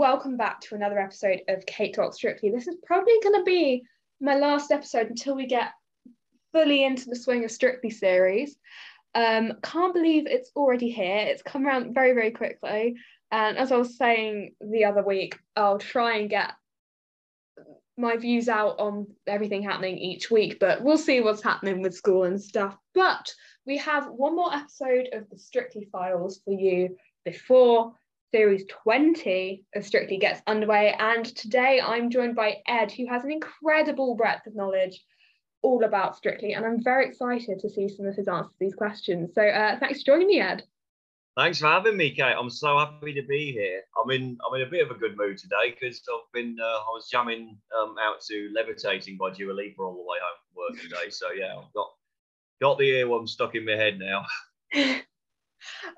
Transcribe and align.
welcome 0.00 0.38
back 0.38 0.62
to 0.62 0.74
another 0.74 0.98
episode 0.98 1.42
of 1.46 1.66
Kate 1.66 1.94
Talks 1.94 2.16
Strictly. 2.16 2.50
This 2.50 2.66
is 2.66 2.76
probably 2.86 3.12
going 3.22 3.38
to 3.38 3.44
be 3.44 3.82
my 4.18 4.34
last 4.34 4.72
episode 4.72 5.10
until 5.10 5.36
we 5.36 5.44
get 5.44 5.72
fully 6.54 6.84
into 6.84 7.10
the 7.10 7.14
swing 7.14 7.44
of 7.44 7.50
Strictly 7.50 7.90
series. 7.90 8.56
Um, 9.14 9.58
can't 9.62 9.92
believe 9.92 10.26
it's 10.26 10.52
already 10.56 10.88
here. 10.88 11.26
It's 11.26 11.42
come 11.42 11.66
around 11.66 11.92
very, 11.92 12.14
very 12.14 12.30
quickly. 12.30 12.96
And 13.30 13.58
as 13.58 13.72
I 13.72 13.76
was 13.76 13.98
saying 13.98 14.54
the 14.62 14.86
other 14.86 15.02
week, 15.02 15.38
I'll 15.54 15.76
try 15.76 16.16
and 16.16 16.30
get 16.30 16.54
my 17.98 18.16
views 18.16 18.48
out 18.48 18.80
on 18.80 19.06
everything 19.26 19.62
happening 19.62 19.98
each 19.98 20.30
week, 20.30 20.58
but 20.58 20.82
we'll 20.82 20.96
see 20.96 21.20
what's 21.20 21.42
happening 21.42 21.82
with 21.82 21.94
school 21.94 22.24
and 22.24 22.40
stuff. 22.40 22.74
But 22.94 23.30
we 23.66 23.76
have 23.76 24.06
one 24.06 24.34
more 24.34 24.54
episode 24.54 25.10
of 25.12 25.28
the 25.28 25.38
Strictly 25.38 25.90
Files 25.92 26.40
for 26.42 26.58
you 26.58 26.96
before 27.26 27.92
series 28.30 28.64
20 28.84 29.64
of 29.74 29.84
Strictly 29.84 30.18
gets 30.18 30.42
underway. 30.46 30.94
And 30.98 31.24
today 31.24 31.80
I'm 31.80 32.10
joined 32.10 32.36
by 32.36 32.56
Ed, 32.66 32.92
who 32.92 33.06
has 33.08 33.24
an 33.24 33.32
incredible 33.32 34.14
breadth 34.14 34.46
of 34.46 34.54
knowledge 34.54 35.00
all 35.62 35.84
about 35.84 36.16
Strictly. 36.16 36.54
And 36.54 36.64
I'm 36.64 36.82
very 36.82 37.06
excited 37.06 37.58
to 37.60 37.70
see 37.70 37.88
some 37.88 38.06
of 38.06 38.14
his 38.14 38.28
answers 38.28 38.52
to 38.52 38.58
these 38.60 38.74
questions. 38.74 39.34
So 39.34 39.42
uh, 39.42 39.78
thanks 39.78 40.00
for 40.00 40.06
joining 40.06 40.28
me, 40.28 40.40
Ed. 40.40 40.62
Thanks 41.36 41.58
for 41.58 41.68
having 41.68 41.96
me, 41.96 42.10
Kate. 42.10 42.34
I'm 42.38 42.50
so 42.50 42.78
happy 42.78 43.14
to 43.14 43.22
be 43.22 43.52
here. 43.52 43.82
I'm 44.02 44.10
in 44.10 44.36
I'm 44.46 44.60
in 44.60 44.66
a 44.66 44.70
bit 44.70 44.84
of 44.84 44.94
a 44.94 44.98
good 44.98 45.16
mood 45.16 45.38
today 45.38 45.74
because 45.78 46.02
I've 46.12 46.32
been 46.32 46.56
uh, 46.60 46.64
I 46.64 46.90
was 46.92 47.08
jamming 47.10 47.56
um, 47.78 47.94
out 48.02 48.20
to 48.28 48.50
"Levitating" 48.52 49.16
by 49.16 49.30
Dua 49.30 49.52
Lipa 49.52 49.80
all 49.80 49.94
the 49.94 50.00
way 50.00 50.18
home 50.20 50.38
from 50.52 50.74
work 50.74 50.82
today. 50.82 51.08
So 51.08 51.30
yeah, 51.30 51.56
I've 51.56 51.72
got 51.72 51.88
got 52.60 52.78
the 52.78 52.90
earworm 52.90 53.28
stuck 53.28 53.54
in 53.54 53.64
my 53.64 53.72
head 53.72 53.98
now. 53.98 54.26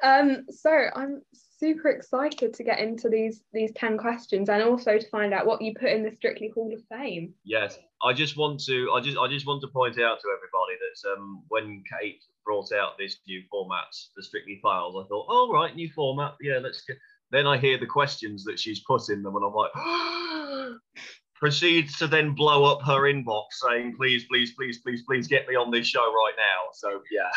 um, 0.03 0.45
so 0.51 0.71
I'm 0.95 1.23
super 1.63 1.91
excited 1.91 2.53
to 2.53 2.65
get 2.65 2.81
into 2.81 3.09
these 3.09 3.43
these 3.53 3.71
10 3.77 3.97
questions 3.97 4.49
and 4.49 4.63
also 4.63 4.99
to 4.99 5.09
find 5.11 5.33
out 5.33 5.47
what 5.47 5.63
you 5.63 5.73
put 5.79 5.91
in 5.91 6.03
the 6.03 6.11
Strictly 6.11 6.51
Hall 6.53 6.73
of 6.75 6.83
Fame. 6.89 7.33
Yes, 7.45 7.79
I 8.03 8.13
just 8.13 8.37
want 8.37 8.59
to 8.65 8.91
I 8.93 9.01
just 9.01 9.17
I 9.17 9.29
just 9.29 9.47
want 9.47 9.61
to 9.61 9.69
point 9.69 10.01
out 10.01 10.19
to 10.21 10.29
everybody 10.29 10.77
that 10.83 11.13
um, 11.13 11.45
when 11.49 11.85
Kate 11.89 12.23
brought 12.45 12.73
out 12.73 12.99
this 12.99 13.19
new 13.29 13.43
format, 13.49 13.95
the 14.17 14.25
Strictly 14.25 14.59
Files, 14.61 14.97
I 14.97 15.07
thought, 15.09 15.27
oh 15.29 15.53
right, 15.53 15.75
new 15.75 15.89
format, 15.95 16.35
yeah, 16.41 16.59
let's 16.59 16.83
get. 16.83 16.97
Then 17.31 17.47
I 17.47 17.57
hear 17.57 17.79
the 17.79 17.87
questions 17.87 18.45
that 18.45 18.59
she's 18.59 18.81
put 18.81 19.09
in 19.09 19.23
them, 19.23 19.37
and 19.37 19.45
I'm 19.45 19.55
like, 19.55 20.75
proceeds 21.37 21.97
to 21.99 22.07
then 22.09 22.35
blow 22.35 22.65
up 22.65 22.83
her 22.83 23.03
inbox 23.03 23.45
saying, 23.53 23.95
please, 23.97 24.25
please, 24.29 24.53
please, 24.55 24.79
please, 24.79 25.03
please 25.05 25.29
get 25.29 25.49
me 25.49 25.55
on 25.55 25.71
this 25.71 25.87
show 25.87 26.13
right 26.13 26.35
now. 26.37 26.71
So 26.75 27.01
yeah. 27.11 27.31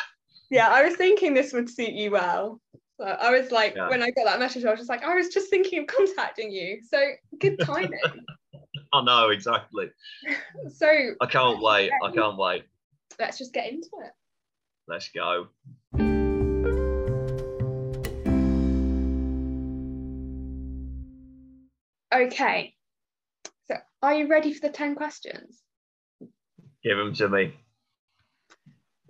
Yeah, 0.49 0.69
I 0.69 0.83
was 0.83 0.95
thinking 0.95 1.33
this 1.33 1.53
would 1.53 1.69
suit 1.69 1.93
you 1.93 2.11
well. 2.11 2.59
So 2.97 3.03
I 3.03 3.31
was 3.31 3.51
like, 3.51 3.75
yeah. 3.75 3.89
when 3.89 4.01
I 4.01 4.09
got 4.11 4.25
that 4.25 4.39
message, 4.39 4.63
I 4.63 4.71
was 4.71 4.79
just 4.79 4.89
like, 4.89 5.03
I 5.03 5.13
was 5.15 5.27
just 5.27 5.49
thinking 5.49 5.79
of 5.81 5.87
contacting 5.87 6.49
you. 6.51 6.79
So 6.89 6.97
good 7.39 7.59
timing. 7.61 7.99
I 8.93 9.03
know 9.03 9.29
exactly. 9.29 9.89
so 10.73 10.87
I 11.19 11.25
can't 11.25 11.61
wait. 11.61 11.91
I 12.03 12.11
can't 12.11 12.37
wait. 12.37 12.63
Let's 13.19 13.37
just 13.37 13.53
get 13.53 13.69
into 13.69 13.89
it. 14.01 14.11
Let's 14.87 15.09
go. 15.09 15.47
Okay. 22.13 22.75
So 23.67 23.75
are 24.01 24.13
you 24.13 24.27
ready 24.27 24.53
for 24.53 24.67
the 24.67 24.73
10 24.73 24.95
questions? 24.95 25.61
Give 26.81 26.97
them 26.97 27.13
to 27.15 27.27
me. 27.27 27.53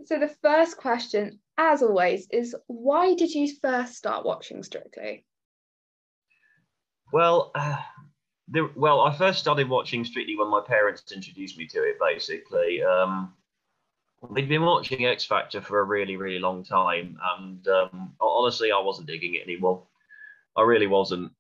So 0.06 0.18
the 0.18 0.34
first 0.42 0.78
question 0.78 1.40
as 1.58 1.82
always, 1.82 2.28
is 2.32 2.56
why 2.68 3.14
did 3.16 3.32
you 3.32 3.52
first 3.62 3.96
start 3.96 4.26
watching 4.26 4.64
Strictly? 4.64 5.26
Well, 7.14 7.52
uh, 7.56 7.78
the, 8.48 8.70
well, 8.76 9.02
I 9.02 9.16
first 9.16 9.40
started 9.40 9.70
watching 9.70 10.04
Strictly 10.06 10.36
when 10.36 10.50
my 10.50 10.62
parents 10.66 11.12
introduced 11.12 11.58
me 11.58 11.68
to 11.68 11.84
it. 11.84 11.98
Basically, 12.00 12.84
um, 12.84 13.34
they'd 14.34 14.50
been 14.50 14.64
watching 14.64 15.06
X 15.06 15.26
Factor 15.26 15.62
for 15.62 15.80
a 15.80 15.84
really, 15.84 16.18
really 16.18 16.40
long 16.40 16.64
time, 16.64 17.18
and 17.38 17.68
um, 17.68 18.14
honestly, 18.20 18.72
I 18.72 18.80
wasn't 18.80 19.08
digging 19.08 19.36
it 19.36 19.44
anymore. 19.44 19.84
I 20.56 20.64
really 20.64 20.88
wasn't. 20.88 21.32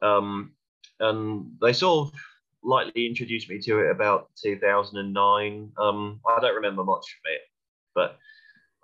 Um, 0.00 0.52
and 1.00 1.52
they 1.60 1.72
sort 1.72 2.08
of 2.08 2.20
lightly 2.62 3.06
introduced 3.06 3.48
me 3.48 3.58
to 3.60 3.80
it 3.80 3.90
about 3.90 4.30
2009. 4.42 5.72
Um, 5.78 6.20
I 6.28 6.40
don't 6.40 6.54
remember 6.54 6.84
much 6.84 7.04
of 7.18 7.30
it, 7.30 7.40
but 7.94 8.18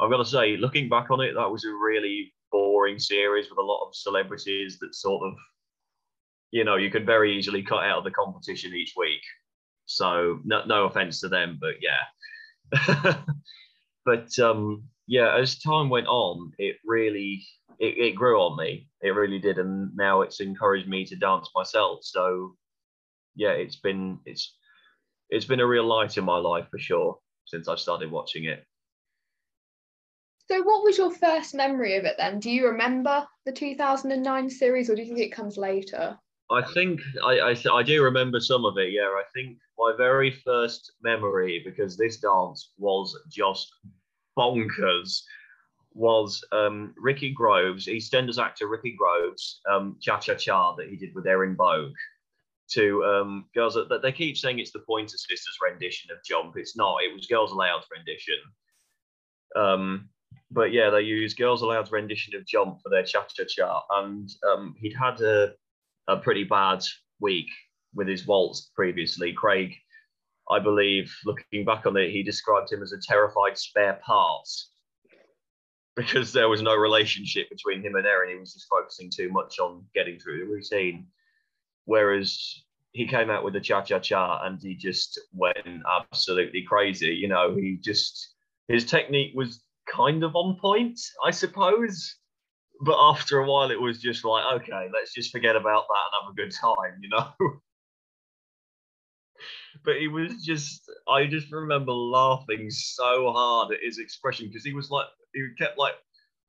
I've 0.00 0.10
got 0.10 0.18
to 0.18 0.24
say, 0.24 0.56
looking 0.56 0.88
back 0.88 1.10
on 1.10 1.20
it, 1.20 1.34
that 1.34 1.50
was 1.50 1.64
a 1.64 1.72
really 1.72 2.32
boring 2.50 2.98
series 2.98 3.50
with 3.50 3.58
a 3.58 3.62
lot 3.62 3.86
of 3.86 3.94
celebrities 3.94 4.78
that 4.80 4.94
sort 4.94 5.26
of, 5.26 5.34
you 6.50 6.64
know, 6.64 6.76
you 6.76 6.90
could 6.90 7.06
very 7.06 7.36
easily 7.36 7.62
cut 7.62 7.84
out 7.84 7.98
of 7.98 8.04
the 8.04 8.10
competition 8.10 8.74
each 8.74 8.94
week. 8.96 9.20
So 9.86 10.40
no, 10.44 10.64
no 10.66 10.84
offense 10.84 11.20
to 11.20 11.28
them, 11.28 11.58
but 11.60 11.76
yeah. 11.80 13.16
but 14.04 14.38
um, 14.38 14.84
yeah, 15.06 15.36
as 15.36 15.58
time 15.58 15.88
went 15.88 16.06
on, 16.06 16.52
it 16.58 16.76
really 16.84 17.44
it, 17.78 17.98
it 17.98 18.14
grew 18.14 18.40
on 18.40 18.56
me. 18.56 18.88
It 19.00 19.10
really 19.10 19.38
did, 19.38 19.58
and 19.58 19.94
now 19.96 20.22
it's 20.22 20.40
encouraged 20.40 20.88
me 20.88 21.04
to 21.06 21.16
dance 21.16 21.48
myself. 21.54 22.00
So 22.02 22.56
yeah, 23.34 23.50
it's 23.50 23.76
been 23.76 24.18
it's 24.26 24.54
it's 25.30 25.46
been 25.46 25.60
a 25.60 25.66
real 25.66 25.84
light 25.84 26.16
in 26.18 26.24
my 26.24 26.38
life 26.38 26.66
for 26.70 26.78
sure 26.78 27.18
since 27.46 27.68
I 27.68 27.76
started 27.76 28.10
watching 28.10 28.44
it. 28.44 28.64
So, 30.50 30.62
what 30.62 30.82
was 30.82 30.96
your 30.96 31.10
first 31.10 31.54
memory 31.54 31.96
of 31.96 32.04
it 32.04 32.16
then? 32.16 32.40
Do 32.40 32.50
you 32.50 32.66
remember 32.68 33.26
the 33.44 33.52
2009 33.52 34.48
series, 34.48 34.88
or 34.88 34.94
do 34.94 35.02
you 35.02 35.08
think 35.08 35.20
it 35.20 35.32
comes 35.32 35.58
later? 35.58 36.18
I 36.50 36.62
think 36.72 37.00
I, 37.22 37.38
I, 37.40 37.56
I 37.70 37.82
do 37.82 38.02
remember 38.02 38.40
some 38.40 38.64
of 38.64 38.78
it. 38.78 38.92
Yeah, 38.92 39.02
I 39.02 39.22
think 39.34 39.58
my 39.78 39.92
very 39.96 40.30
first 40.30 40.92
memory, 41.02 41.62
because 41.64 41.96
this 41.96 42.20
dance 42.20 42.72
was 42.78 43.14
just 43.30 43.70
bonkers, 44.38 45.22
was 45.92 46.42
um, 46.52 46.94
Ricky 46.96 47.30
Groves, 47.30 47.86
EastEnders 47.86 48.42
actor 48.42 48.68
Ricky 48.68 48.96
Groves, 48.96 49.60
um, 49.70 49.98
Cha 50.00 50.18
Cha 50.18 50.34
Cha 50.34 50.74
that 50.76 50.88
he 50.88 50.96
did 50.96 51.14
with 51.14 51.26
Erin 51.26 51.56
Boag. 51.56 51.92
To 52.72 53.02
um, 53.04 53.46
girls 53.54 53.74
that 53.74 54.00
they 54.02 54.12
keep 54.12 54.36
saying 54.36 54.58
it's 54.58 54.72
the 54.72 54.80
Pointer 54.80 55.16
Sisters 55.16 55.56
rendition 55.62 56.10
of 56.10 56.22
Jump. 56.22 56.54
It's 56.56 56.76
not. 56.76 57.02
It 57.02 57.14
was 57.14 57.26
Girls 57.26 57.52
Aloud's 57.52 57.86
rendition. 57.90 58.36
Um, 59.56 60.10
but 60.50 60.72
yeah, 60.72 60.90
they 60.90 61.02
used 61.02 61.36
Girls 61.36 61.62
Aloud's 61.62 61.92
rendition 61.92 62.34
of 62.34 62.46
Jump 62.46 62.80
for 62.82 62.88
their 62.88 63.02
cha 63.02 63.24
cha 63.24 63.44
cha. 63.44 63.82
And 63.90 64.30
um, 64.48 64.74
he'd 64.78 64.94
had 64.94 65.20
a, 65.20 65.52
a 66.08 66.16
pretty 66.16 66.44
bad 66.44 66.82
week 67.20 67.48
with 67.94 68.08
his 68.08 68.26
waltz 68.26 68.70
previously. 68.74 69.32
Craig, 69.32 69.74
I 70.50 70.58
believe, 70.58 71.14
looking 71.26 71.64
back 71.64 71.84
on 71.84 71.96
it, 71.96 72.10
he 72.10 72.22
described 72.22 72.72
him 72.72 72.82
as 72.82 72.92
a 72.92 73.00
terrified 73.00 73.58
spare 73.58 74.00
part 74.04 74.48
because 75.96 76.32
there 76.32 76.48
was 76.48 76.62
no 76.62 76.74
relationship 76.74 77.50
between 77.50 77.82
him 77.82 77.96
and 77.96 78.06
Erin. 78.06 78.30
He 78.30 78.38
was 78.38 78.54
just 78.54 78.68
focusing 78.70 79.10
too 79.10 79.30
much 79.30 79.58
on 79.58 79.84
getting 79.94 80.18
through 80.18 80.38
the 80.38 80.46
routine. 80.46 81.08
Whereas 81.84 82.62
he 82.92 83.06
came 83.06 83.28
out 83.28 83.44
with 83.44 83.52
the 83.52 83.60
cha 83.60 83.82
cha 83.82 83.98
cha 83.98 84.46
and 84.46 84.58
he 84.62 84.74
just 84.74 85.20
went 85.34 85.82
absolutely 86.10 86.62
crazy. 86.62 87.14
You 87.14 87.28
know, 87.28 87.54
he 87.54 87.78
just, 87.82 88.34
his 88.66 88.86
technique 88.86 89.32
was 89.34 89.62
kind 89.94 90.24
of 90.24 90.34
on 90.34 90.56
point, 90.58 91.00
I 91.24 91.30
suppose. 91.30 92.16
But 92.80 92.96
after 93.00 93.38
a 93.38 93.46
while, 93.46 93.70
it 93.70 93.80
was 93.80 94.00
just 94.00 94.24
like, 94.24 94.44
okay, 94.62 94.88
let's 94.92 95.12
just 95.12 95.32
forget 95.32 95.56
about 95.56 95.86
that 95.88 96.04
and 96.12 96.22
have 96.22 96.32
a 96.32 96.36
good 96.36 96.54
time, 96.54 96.98
you 97.00 97.08
know? 97.08 97.32
but 99.84 99.96
he 99.96 100.08
was 100.08 100.44
just, 100.44 100.88
I 101.08 101.26
just 101.26 101.50
remember 101.52 101.92
laughing 101.92 102.70
so 102.70 103.32
hard 103.32 103.72
at 103.72 103.82
his 103.82 103.98
expression 103.98 104.46
because 104.46 104.64
he 104.64 104.72
was 104.72 104.90
like, 104.90 105.06
he 105.34 105.44
kept 105.58 105.78
like, 105.78 105.94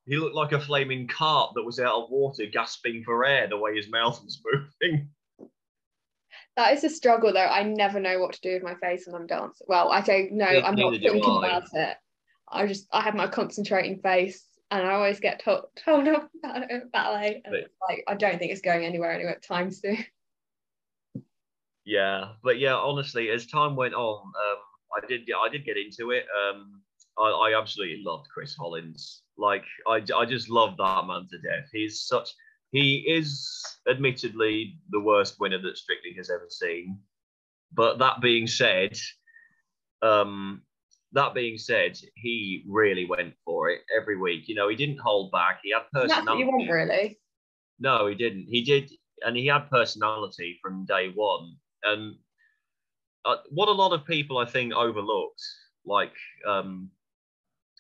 he 0.06 0.18
looked 0.18 0.35
like 0.35 0.51
a 0.51 0.59
flaming 0.59 1.07
carp 1.07 1.51
that 1.56 1.63
was 1.63 1.80
out 1.80 2.03
of 2.03 2.09
water, 2.09 2.45
gasping 2.51 3.03
for 3.03 3.25
air 3.25 3.47
the 3.47 3.57
way 3.57 3.75
his 3.75 3.89
mouth 3.89 4.21
was 4.24 4.42
moving. 4.81 5.09
That 6.56 6.74
is 6.74 6.83
a 6.83 6.89
struggle 6.89 7.31
though. 7.31 7.39
I 7.39 7.63
never 7.63 8.00
know 8.00 8.19
what 8.19 8.33
to 8.33 8.42
do 8.42 8.53
with 8.53 8.63
my 8.63 8.75
face 8.75 9.07
when 9.07 9.15
I'm 9.15 9.27
dancing. 9.27 9.65
Well, 9.68 9.92
I 9.92 10.01
don't 10.01 10.33
know. 10.33 10.45
I'm 10.45 10.75
not 10.75 10.92
thinking 10.92 11.38
about 11.38 11.63
it. 11.74 11.97
I 12.51 12.68
just 12.68 12.88
I 12.92 13.01
have 13.01 13.16
my 13.16 13.28
concentrating 13.28 14.00
face 14.00 14.46
and 14.72 14.86
I 14.86 14.94
always 14.94 15.19
get 15.19 15.44
told 15.44 15.66
told 15.84 16.07
off 16.10 16.28
about 16.44 16.69
it 16.69 16.92
ballet. 16.92 17.42
And 17.46 17.56
it's 17.56 17.74
like 17.88 18.04
I 18.07 18.16
don't 18.16 18.40
think 18.40 18.51
it's 18.51 18.62
going 18.62 18.86
anywhere 18.86 19.12
anywhere 19.12 19.40
time 19.42 19.72
soon. 19.72 20.04
Yeah, 21.86 22.34
but 22.44 22.60
yeah, 22.60 22.75
honestly, 22.75 23.30
as 23.30 23.48
time 23.48 23.75
went 23.75 23.96
on, 23.96 24.22
um, 24.22 24.57
I 24.96 25.07
did 25.07 25.25
get 25.25 25.38
I 25.38 25.50
did 25.50 25.66
get 25.66 25.78
into 25.78 26.12
it. 26.12 26.25
Um, 26.38 26.81
I, 27.18 27.30
I 27.30 27.60
absolutely 27.60 28.04
loved 28.06 28.28
Chris 28.34 28.56
Hollins. 28.56 29.24
Like 29.38 29.63
I, 29.88 30.04
I 30.16 30.25
just 30.25 30.50
love 30.50 30.78
that 30.78 31.07
man 31.07 31.28
to 31.31 31.38
death. 31.40 31.68
He's 31.72 32.02
such 32.02 32.30
he 32.72 32.98
is 33.07 33.60
admittedly 33.90 34.78
the 34.92 35.00
worst 35.00 35.40
winner 35.40 35.60
that 35.62 35.78
Strictly 35.78 36.13
has 36.18 36.30
ever 36.30 36.48
seen. 36.50 37.00
But 37.74 38.00
that 38.00 38.22
being 38.22 38.48
said, 38.48 38.98
um, 40.02 40.62
that 41.13 41.33
being 41.33 41.57
said, 41.57 41.97
he 42.15 42.63
really 42.67 43.06
went 43.06 43.33
for 43.44 43.69
it 43.69 43.81
every 43.95 44.17
week. 44.17 44.47
You 44.47 44.56
know, 44.56 44.69
he 44.69 44.75
didn't 44.75 45.00
hold 45.00 45.31
back. 45.31 45.59
He 45.63 45.71
had 45.71 45.83
personality. 45.91 46.44
You 46.44 46.47
want 46.47 46.69
really? 46.69 47.19
No, 47.79 48.07
he 48.07 48.15
didn't. 48.15 48.45
He 48.50 48.63
did. 48.63 48.91
and 49.25 49.35
he 49.35 49.47
had 49.47 49.69
personality 49.69 50.59
from 50.61 50.85
day 50.85 51.11
one. 51.13 51.56
And 51.83 52.15
uh, 53.25 53.38
what 53.50 53.69
a 53.69 53.73
lot 53.73 53.94
of 53.94 54.06
people 54.06 54.38
I 54.38 54.45
think 54.45 54.73
overlooked, 54.73 55.41
like 55.85 56.13
um, 56.47 56.89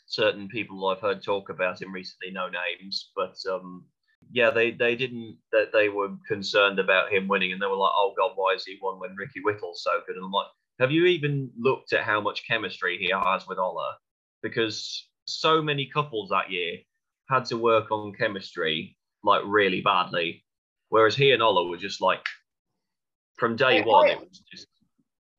certain 0.07 0.47
people 0.47 0.87
I've 0.87 1.01
heard 1.01 1.21
talk 1.23 1.49
about 1.49 1.81
him 1.81 1.93
recently, 1.93 2.31
no 2.31 2.47
names, 2.49 3.11
but 3.15 3.35
um, 3.49 3.85
yeah, 4.31 4.49
they 4.49 4.71
they 4.71 4.95
didn't 4.95 5.37
that 5.51 5.71
they 5.71 5.89
were 5.89 6.09
concerned 6.27 6.79
about 6.79 7.11
him 7.11 7.27
winning, 7.27 7.51
and 7.51 7.61
they 7.61 7.67
were 7.67 7.75
like, 7.75 7.91
oh 7.95 8.13
god, 8.17 8.31
why 8.35 8.53
has 8.53 8.65
he 8.65 8.77
won 8.81 8.99
when 8.99 9.15
Ricky 9.15 9.41
Whittle's 9.41 9.83
so 9.83 9.91
good? 10.07 10.15
And 10.15 10.25
I'm 10.25 10.31
like, 10.31 10.47
have 10.79 10.91
you 10.91 11.05
even 11.05 11.51
looked 11.57 11.93
at 11.93 12.03
how 12.03 12.21
much 12.21 12.47
chemistry 12.47 12.97
he 12.97 13.11
has 13.11 13.47
with 13.47 13.57
Ola? 13.57 13.97
Because 14.41 15.07
so 15.25 15.61
many 15.61 15.85
couples 15.85 16.29
that 16.29 16.49
year 16.49 16.77
had 17.29 17.45
to 17.45 17.57
work 17.57 17.91
on 17.91 18.13
chemistry 18.13 18.97
like 19.23 19.41
really 19.45 19.81
badly, 19.81 20.43
whereas 20.89 21.15
he 21.15 21.31
and 21.31 21.43
Ola 21.43 21.67
were 21.67 21.77
just 21.77 22.01
like 22.01 22.25
from 23.37 23.55
day 23.55 23.81
I, 23.81 23.85
one. 23.85 24.09
I, 24.09 24.13
it 24.13 24.19
was 24.19 24.41
just 24.51 24.67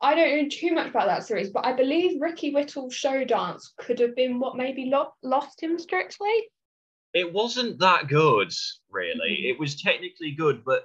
I 0.02 0.14
don't 0.14 0.42
know 0.42 0.48
too 0.48 0.72
much 0.72 0.88
about 0.88 1.06
that 1.06 1.24
series, 1.24 1.50
but 1.50 1.66
I 1.66 1.72
believe 1.74 2.20
Ricky 2.20 2.52
Whittle's 2.52 2.94
show 2.94 3.24
dance 3.24 3.74
could 3.78 3.98
have 3.98 4.16
been 4.16 4.38
what 4.40 4.56
maybe 4.56 4.86
lo- 4.86 5.12
lost 5.22 5.62
him 5.62 5.78
strictly. 5.78 6.50
it 7.12 7.32
wasn't 7.32 7.78
that 7.80 8.08
good, 8.08 8.52
really. 8.90 9.42
Mhm. 9.42 9.50
It 9.50 9.58
was 9.58 9.80
technically 9.80 10.32
good, 10.32 10.64
but 10.64 10.84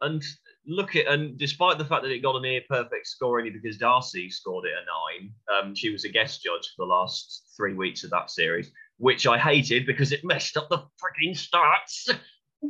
and 0.00 0.22
look 0.66 0.94
at 0.94 1.06
and 1.08 1.36
despite 1.38 1.78
the 1.78 1.84
fact 1.84 2.02
that 2.02 2.12
it 2.12 2.22
got 2.22 2.36
a 2.36 2.40
near 2.40 2.60
perfect 2.68 3.06
score 3.06 3.38
only 3.38 3.50
because 3.50 3.78
Darcey 3.78 4.32
scored 4.32 4.66
it 4.66 4.72
a 4.72 5.20
nine, 5.20 5.32
um, 5.52 5.74
she 5.74 5.90
was 5.90 6.04
a 6.04 6.08
guest 6.08 6.42
judge 6.42 6.72
for 6.76 6.86
the 6.86 6.92
last 6.92 7.44
three 7.56 7.74
weeks 7.74 8.04
of 8.04 8.10
that 8.10 8.30
series, 8.30 8.70
which 8.98 9.26
I 9.26 9.38
hated 9.38 9.86
because 9.86 10.12
it 10.12 10.24
messed 10.24 10.56
up 10.56 10.68
the 10.68 10.78
freaking 10.78 11.34
stats. 11.34 12.16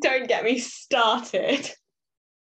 Don't 0.00 0.26
get 0.26 0.44
me 0.44 0.58
started. 0.58 1.70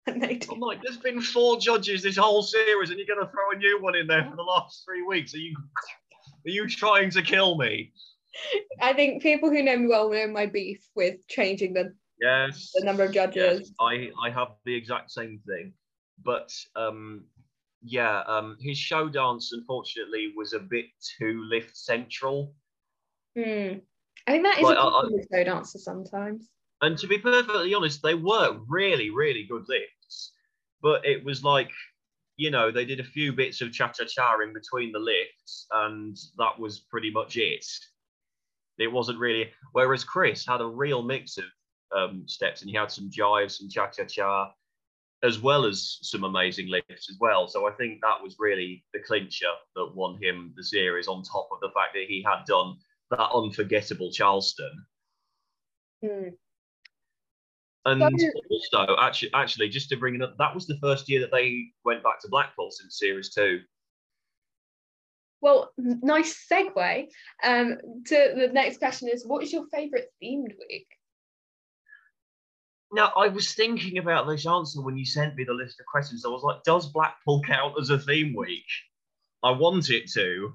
And 0.08 0.22
they 0.22 0.36
do. 0.36 0.54
I'm 0.54 0.60
like, 0.60 0.82
there's 0.82 0.98
been 0.98 1.22
four 1.22 1.60
judges 1.60 2.02
this 2.02 2.18
whole 2.18 2.42
series, 2.42 2.90
and 2.90 2.98
you're 2.98 3.08
gonna 3.08 3.30
throw 3.30 3.52
a 3.54 3.58
new 3.58 3.82
one 3.82 3.96
in 3.96 4.08
there 4.08 4.28
for 4.30 4.36
the 4.36 4.44
last 4.44 4.84
three 4.84 5.04
weeks. 5.04 5.36
Are 5.36 5.38
you 5.38 5.56
are 6.46 6.50
you 6.50 6.68
trying 6.68 7.12
to 7.12 7.22
kill 7.22 7.58
me? 7.58 7.94
I 8.82 8.94
think 8.94 9.22
people 9.22 9.50
who 9.50 9.62
know 9.62 9.78
me 9.78 9.88
well 9.88 10.10
know 10.10 10.28
my 10.28 10.46
beef 10.46 10.84
with 10.96 11.16
changing 11.28 11.74
the, 11.74 11.94
Yes. 12.22 12.72
the 12.76 12.86
number 12.86 13.04
of 13.04 13.14
judges. 13.14 13.60
Yes, 13.60 13.72
I 13.80 14.12
I 14.22 14.30
have 14.30 14.50
the 14.66 14.76
exact 14.76 15.12
same 15.12 15.40
thing, 15.48 15.74
but 16.24 16.54
um, 16.76 17.26
yeah, 17.82 18.22
um, 18.28 18.58
his 18.60 18.78
show 18.78 19.08
dance 19.10 19.52
unfortunately 19.54 20.34
was 20.36 20.54
a 20.54 20.60
bit 20.60 20.88
too 21.18 21.44
lift 21.50 21.78
central. 21.78 22.54
Hmm. 23.38 23.80
I 24.28 24.32
think 24.34 24.44
that 24.44 24.58
is 24.58 24.64
Like, 24.64 24.78
a 24.78 24.82
I- 24.82 25.02
I- 25.02 25.38
show 25.38 25.44
dancers 25.46 25.84
sometimes. 25.84 26.50
And 26.82 26.98
to 26.98 27.08
be 27.08 27.18
perfectly 27.18 27.74
honest, 27.74 28.02
they 28.02 28.16
were 28.16 28.58
really 28.68 29.10
really 29.10 29.44
good 29.46 29.66
lifts, 29.68 30.34
but 30.82 31.06
it 31.06 31.24
was 31.24 31.44
like, 31.44 31.72
you 32.38 32.52
know, 32.52 32.72
they 32.72 32.86
did 32.86 33.00
a 33.00 33.04
few 33.04 33.32
bits 33.34 33.62
of 33.62 33.72
cha 33.74 33.90
cha 33.90 34.06
cha 34.06 34.40
in 34.42 34.54
between 34.54 34.92
the 34.92 35.00
lifts, 35.00 35.68
and 35.72 36.18
that 36.38 36.58
was 36.60 36.80
pretty 36.82 37.12
much 37.12 37.38
it. 37.38 37.66
It 38.78 38.88
wasn't 38.92 39.20
really. 39.20 39.52
Whereas 39.74 40.04
Chris 40.06 40.46
had 40.46 40.62
a 40.62 40.66
real 40.68 41.02
mix 41.02 41.38
of 41.38 41.44
um, 41.96 42.24
steps, 42.28 42.62
and 42.62 42.70
he 42.70 42.76
had 42.76 42.92
some 42.92 43.10
jives, 43.10 43.62
and 43.62 43.72
cha 43.72 43.90
cha 43.90 44.04
cha, 44.06 44.54
as 45.24 45.40
well 45.40 45.66
as 45.66 45.98
some 46.02 46.24
amazing 46.24 46.68
lifts 46.70 47.10
as 47.10 47.18
well. 47.20 47.48
So 47.48 47.68
I 47.68 47.72
think 47.72 48.00
that 48.02 48.22
was 48.22 48.36
really 48.40 48.84
the 48.94 49.00
clincher 49.00 49.52
that 49.76 49.96
won 49.96 50.22
him 50.22 50.54
the 50.56 50.64
series, 50.64 51.08
on 51.08 51.24
top 51.24 51.50
of 51.52 51.60
the 51.62 51.72
fact 51.74 51.94
that 51.94 52.06
he 52.08 52.24
had 52.26 52.46
done 52.46 52.78
that 53.12 53.30
unforgettable 53.34 54.12
Charleston. 54.12 54.86
Hmm. 56.04 56.28
And 57.86 58.20
So- 58.20 58.32
also, 58.52 58.96
actually, 59.00 59.34
actually, 59.34 59.70
just 59.70 59.90
to 59.90 59.98
bring 59.98 60.16
it 60.16 60.22
up, 60.22 60.38
that 60.38 60.54
was 60.54 60.68
the 60.68 60.78
first 60.82 61.10
year 61.10 61.22
that 61.22 61.32
they 61.32 61.66
went 61.86 62.04
back 62.04 62.22
to 62.22 62.30
Blackpool 62.30 62.72
since 62.72 63.00
series 63.00 63.34
two. 63.34 63.62
Well, 65.42 65.72
nice 65.78 66.46
segue. 66.52 67.10
Um, 67.44 67.78
to 68.08 68.34
the 68.36 68.50
next 68.52 68.78
question 68.78 69.08
is, 69.08 69.26
what 69.26 69.42
is 69.42 69.54
your 69.54 69.66
favourite 69.74 70.08
themed 70.22 70.54
week? 70.70 70.88
Now, 72.92 73.12
I 73.16 73.28
was 73.28 73.54
thinking 73.54 74.00
about 74.00 74.28
this 74.28 74.48
answer 74.48 74.82
when 74.82 74.98
you 74.98 75.06
sent 75.06 75.36
me 75.36 75.44
the 75.44 75.54
list 75.54 75.80
of 75.80 75.86
questions. 75.86 76.26
I 76.26 76.30
was 76.30 76.44
like, 76.44 76.64
does 76.64 76.88
Blackpool 76.88 77.42
count 77.44 77.76
as 77.80 77.92
a 77.92 78.00
theme 78.00 78.34
week? 78.36 78.66
I 79.44 79.52
want 79.52 79.90
it 79.90 80.10
to. 80.14 80.54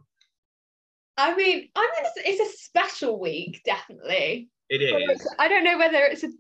I 1.17 1.35
mean, 1.37 1.69
I 1.77 1.81
mean, 1.81 1.91
it's, 2.05 2.41
it's 2.41 2.55
a 2.55 2.59
special 2.59 3.21
week, 3.21 3.63
definitely. 3.65 4.51
It 4.69 4.83
is. 4.83 5.27
I 5.39 5.47
don't 5.47 5.63
know 5.63 5.79
whether 5.79 5.99
it's 5.99 6.25
a 6.25 6.31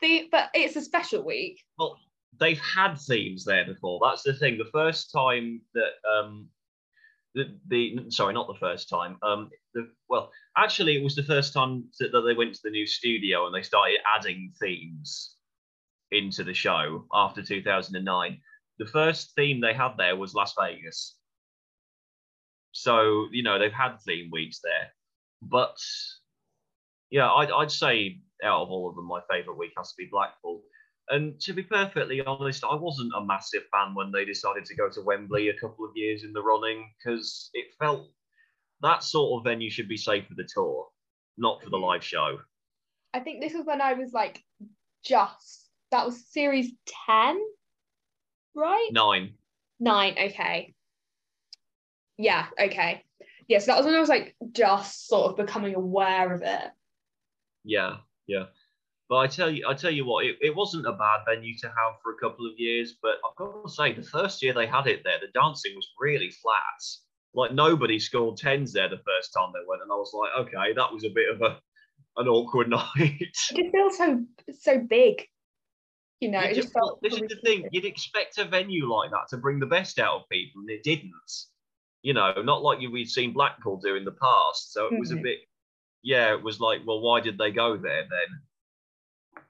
theme, 0.00 0.28
but 0.32 0.50
it's 0.54 0.74
a 0.74 0.80
special 0.80 1.24
week. 1.24 1.60
Well, 1.78 1.98
they've 2.40 2.60
had 2.60 2.96
themes 2.96 3.44
there 3.44 3.64
before. 3.64 4.00
That's 4.02 4.24
the 4.24 4.34
thing. 4.34 4.58
The 4.58 4.70
first 4.72 5.12
time 5.12 5.60
that 5.74 5.92
um, 6.10 6.48
the, 7.36 7.56
the 7.68 8.10
sorry, 8.10 8.34
not 8.34 8.48
the 8.48 8.58
first 8.58 8.88
time. 8.88 9.18
Um, 9.22 9.50
the 9.72 9.88
well, 10.08 10.32
actually, 10.56 10.96
it 10.96 11.04
was 11.04 11.14
the 11.14 11.22
first 11.22 11.52
time 11.52 11.84
that, 12.00 12.10
that 12.10 12.22
they 12.22 12.34
went 12.34 12.54
to 12.54 12.60
the 12.64 12.70
new 12.70 12.86
studio 12.86 13.46
and 13.46 13.54
they 13.54 13.62
started 13.62 13.98
adding 14.16 14.52
themes 14.60 15.33
into 16.10 16.44
the 16.44 16.54
show 16.54 17.06
after 17.12 17.42
2009. 17.42 18.40
The 18.78 18.86
first 18.86 19.32
theme 19.36 19.60
they 19.60 19.74
had 19.74 19.92
there 19.96 20.16
was 20.16 20.34
Las 20.34 20.54
Vegas. 20.60 21.16
So 22.72 23.28
you 23.30 23.42
know 23.42 23.58
they've 23.58 23.72
had 23.72 24.00
theme 24.00 24.30
weeks 24.32 24.60
there, 24.62 24.90
but 25.42 25.76
yeah, 27.10 27.30
I'd, 27.30 27.50
I'd 27.52 27.70
say 27.70 28.18
out 28.42 28.62
of 28.62 28.70
all 28.70 28.88
of 28.88 28.96
them, 28.96 29.06
my 29.06 29.20
favourite 29.30 29.58
week 29.58 29.72
has 29.76 29.90
to 29.90 29.94
be 29.96 30.08
Blackpool. 30.10 30.62
And 31.08 31.38
to 31.42 31.52
be 31.52 31.62
perfectly 31.62 32.20
honest, 32.22 32.64
I 32.64 32.74
wasn't 32.74 33.12
a 33.16 33.24
massive 33.24 33.62
fan 33.70 33.94
when 33.94 34.10
they 34.10 34.24
decided 34.24 34.64
to 34.64 34.74
go 34.74 34.88
to 34.88 35.02
Wembley 35.02 35.48
a 35.48 35.58
couple 35.58 35.84
of 35.84 35.92
years 35.94 36.24
in 36.24 36.32
the 36.32 36.42
running 36.42 36.90
because 36.98 37.50
it 37.52 37.66
felt 37.78 38.08
that 38.80 39.02
sort 39.02 39.38
of 39.38 39.44
venue 39.44 39.70
should 39.70 39.88
be 39.88 39.96
safe 39.96 40.26
for 40.26 40.34
the 40.34 40.48
tour, 40.52 40.88
not 41.36 41.62
for 41.62 41.70
the 41.70 41.76
mm-hmm. 41.76 41.86
live 41.86 42.04
show. 42.04 42.38
I 43.12 43.20
think 43.20 43.40
this 43.40 43.54
was 43.54 43.66
when 43.66 43.80
I 43.80 43.92
was 43.92 44.12
like 44.12 44.42
just 45.04 45.63
that 45.94 46.06
was 46.06 46.26
series 46.28 46.72
10, 47.06 47.38
right? 48.56 48.88
Nine. 48.90 49.34
Nine, 49.78 50.16
okay. 50.18 50.74
Yeah, 52.18 52.46
okay. 52.60 53.04
Yeah, 53.46 53.60
so 53.60 53.66
that 53.66 53.76
was 53.76 53.86
when 53.86 53.94
I 53.94 54.00
was 54.00 54.08
like 54.08 54.34
just 54.52 55.06
sort 55.06 55.30
of 55.30 55.36
becoming 55.36 55.76
aware 55.76 56.34
of 56.34 56.42
it. 56.42 56.70
Yeah, 57.62 57.98
yeah. 58.26 58.46
But 59.08 59.16
I 59.18 59.26
tell 59.28 59.48
you, 59.50 59.66
I 59.68 59.74
tell 59.74 59.92
you 59.92 60.04
what, 60.04 60.26
it, 60.26 60.36
it 60.40 60.56
wasn't 60.56 60.86
a 60.86 60.92
bad 60.92 61.20
venue 61.28 61.56
to 61.58 61.68
have 61.68 62.00
for 62.02 62.12
a 62.12 62.18
couple 62.18 62.46
of 62.46 62.58
years. 62.58 62.94
But 63.00 63.16
I've 63.24 63.36
got 63.36 63.62
to 63.62 63.72
say, 63.72 63.92
the 63.92 64.02
first 64.02 64.42
year 64.42 64.52
they 64.52 64.66
had 64.66 64.88
it 64.88 65.02
there, 65.04 65.20
the 65.20 65.38
dancing 65.38 65.74
was 65.76 65.86
really 66.00 66.30
flat. 66.30 66.82
Like 67.34 67.52
nobody 67.52 68.00
scored 68.00 68.36
tens 68.36 68.72
there 68.72 68.88
the 68.88 69.02
first 69.06 69.32
time 69.32 69.50
they 69.52 69.64
went, 69.68 69.82
and 69.82 69.92
I 69.92 69.96
was 69.96 70.12
like, 70.12 70.46
okay, 70.46 70.72
that 70.74 70.92
was 70.92 71.04
a 71.04 71.10
bit 71.10 71.32
of 71.32 71.40
a 71.42 71.60
an 72.16 72.28
awkward 72.28 72.68
night. 72.70 73.36
It 73.50 73.70
feels 73.70 73.96
so 73.96 74.24
so 74.58 74.78
big. 74.78 75.24
You 76.20 76.30
know, 76.30 76.40
You 76.40 76.48
it 76.50 76.54
just- 76.54 76.72
this 77.02 77.14
is 77.14 77.28
the 77.28 77.40
thing. 77.44 77.68
You'd 77.72 77.84
expect 77.84 78.38
a 78.38 78.44
venue 78.44 78.90
like 78.90 79.10
that 79.10 79.28
to 79.30 79.36
bring 79.36 79.58
the 79.58 79.66
best 79.66 79.98
out 79.98 80.20
of 80.20 80.28
people, 80.30 80.60
and 80.60 80.70
it 80.70 80.82
didn't. 80.82 81.12
You 82.02 82.14
know, 82.14 82.32
not 82.42 82.62
like 82.62 82.80
you- 82.80 82.90
we've 82.90 83.08
seen 83.08 83.32
Blackpool 83.32 83.78
do 83.78 83.96
in 83.96 84.04
the 84.04 84.12
past. 84.12 84.72
So 84.72 84.86
it 84.86 84.98
was 84.98 85.10
a 85.10 85.16
Mhm. 85.16 85.22
bit, 85.22 85.38
yeah, 86.02 86.32
it 86.32 86.42
was 86.42 86.60
like, 86.60 86.82
well, 86.86 87.00
why 87.00 87.20
did 87.20 87.38
they 87.38 87.50
go 87.50 87.76
there 87.76 88.06
then? 88.08 89.42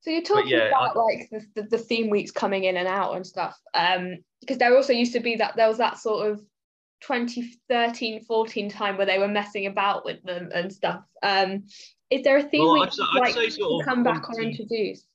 So 0.00 0.10
you're 0.10 0.22
talking 0.22 0.48
yeah, 0.48 0.68
about 0.68 0.96
like 0.96 1.30
the, 1.30 1.46
the, 1.54 1.62
the 1.68 1.78
theme 1.78 2.10
weeks 2.10 2.32
coming 2.32 2.64
in 2.64 2.76
and 2.76 2.88
out 2.88 3.14
and 3.14 3.24
stuff. 3.24 3.56
Um, 3.72 4.24
because 4.40 4.58
there 4.58 4.74
also 4.76 4.92
used 4.92 5.12
to 5.12 5.20
be 5.20 5.36
that 5.36 5.54
there 5.54 5.68
was 5.68 5.78
that 5.78 5.98
sort 5.98 6.28
of 6.28 6.44
2013, 7.02 8.24
14 8.24 8.68
time 8.68 8.96
where 8.96 9.06
they 9.06 9.20
were 9.20 9.28
messing 9.28 9.66
about 9.66 10.04
with 10.04 10.20
them 10.24 10.50
and 10.52 10.72
stuff. 10.72 11.04
Um, 11.22 11.64
is 12.10 12.22
there 12.22 12.36
a 12.36 12.42
theme 12.42 12.62
Well, 12.62 12.74
week 12.80 12.90
I'd 12.92 13.16
I'd 13.16 13.20
like 13.20 13.34
to 13.34 13.50
sort 13.52 13.82
of 13.82 13.86
come 13.86 14.02
back 14.02 14.28
or 14.28 14.40
introduce? 14.40 15.06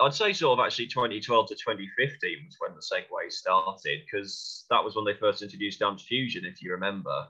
I'd, 0.00 0.14
say 0.14 0.32
sort 0.32 0.58
of 0.58 0.64
actually 0.64 0.86
2012 0.86 1.48
to 1.48 1.54
2015 1.54 2.46
was 2.46 2.56
when 2.58 2.74
the 2.74 2.80
segue 2.80 3.32
started 3.32 4.00
because 4.04 4.64
that 4.70 4.82
was 4.82 4.96
when 4.96 5.04
they 5.04 5.14
first 5.14 5.42
introduced 5.42 5.80
Dance 5.80 6.02
Fusion, 6.02 6.44
if 6.44 6.62
you 6.62 6.72
remember. 6.72 7.26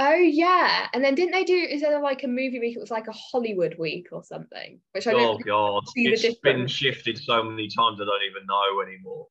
Oh 0.00 0.14
yeah, 0.14 0.86
and 0.92 1.02
then 1.04 1.16
didn't 1.16 1.32
they 1.32 1.44
do? 1.44 1.56
Is 1.56 1.80
there 1.80 2.00
like 2.00 2.22
a 2.22 2.28
movie 2.28 2.60
week? 2.60 2.76
It 2.76 2.80
was 2.80 2.90
like 2.90 3.08
a 3.08 3.12
Hollywood 3.12 3.76
week 3.78 4.08
or 4.12 4.22
something, 4.22 4.80
which 4.92 5.08
I 5.08 5.12
Oh 5.12 5.16
don't. 5.16 5.44
God, 5.44 5.88
see 5.88 6.06
the 6.06 6.12
it's 6.12 6.38
been 6.38 6.68
shifted 6.68 7.18
so 7.18 7.42
many 7.42 7.68
times 7.68 8.00
I 8.00 8.04
don't 8.04 8.22
even 8.22 8.46
know 8.46 8.80
anymore. 8.80 9.26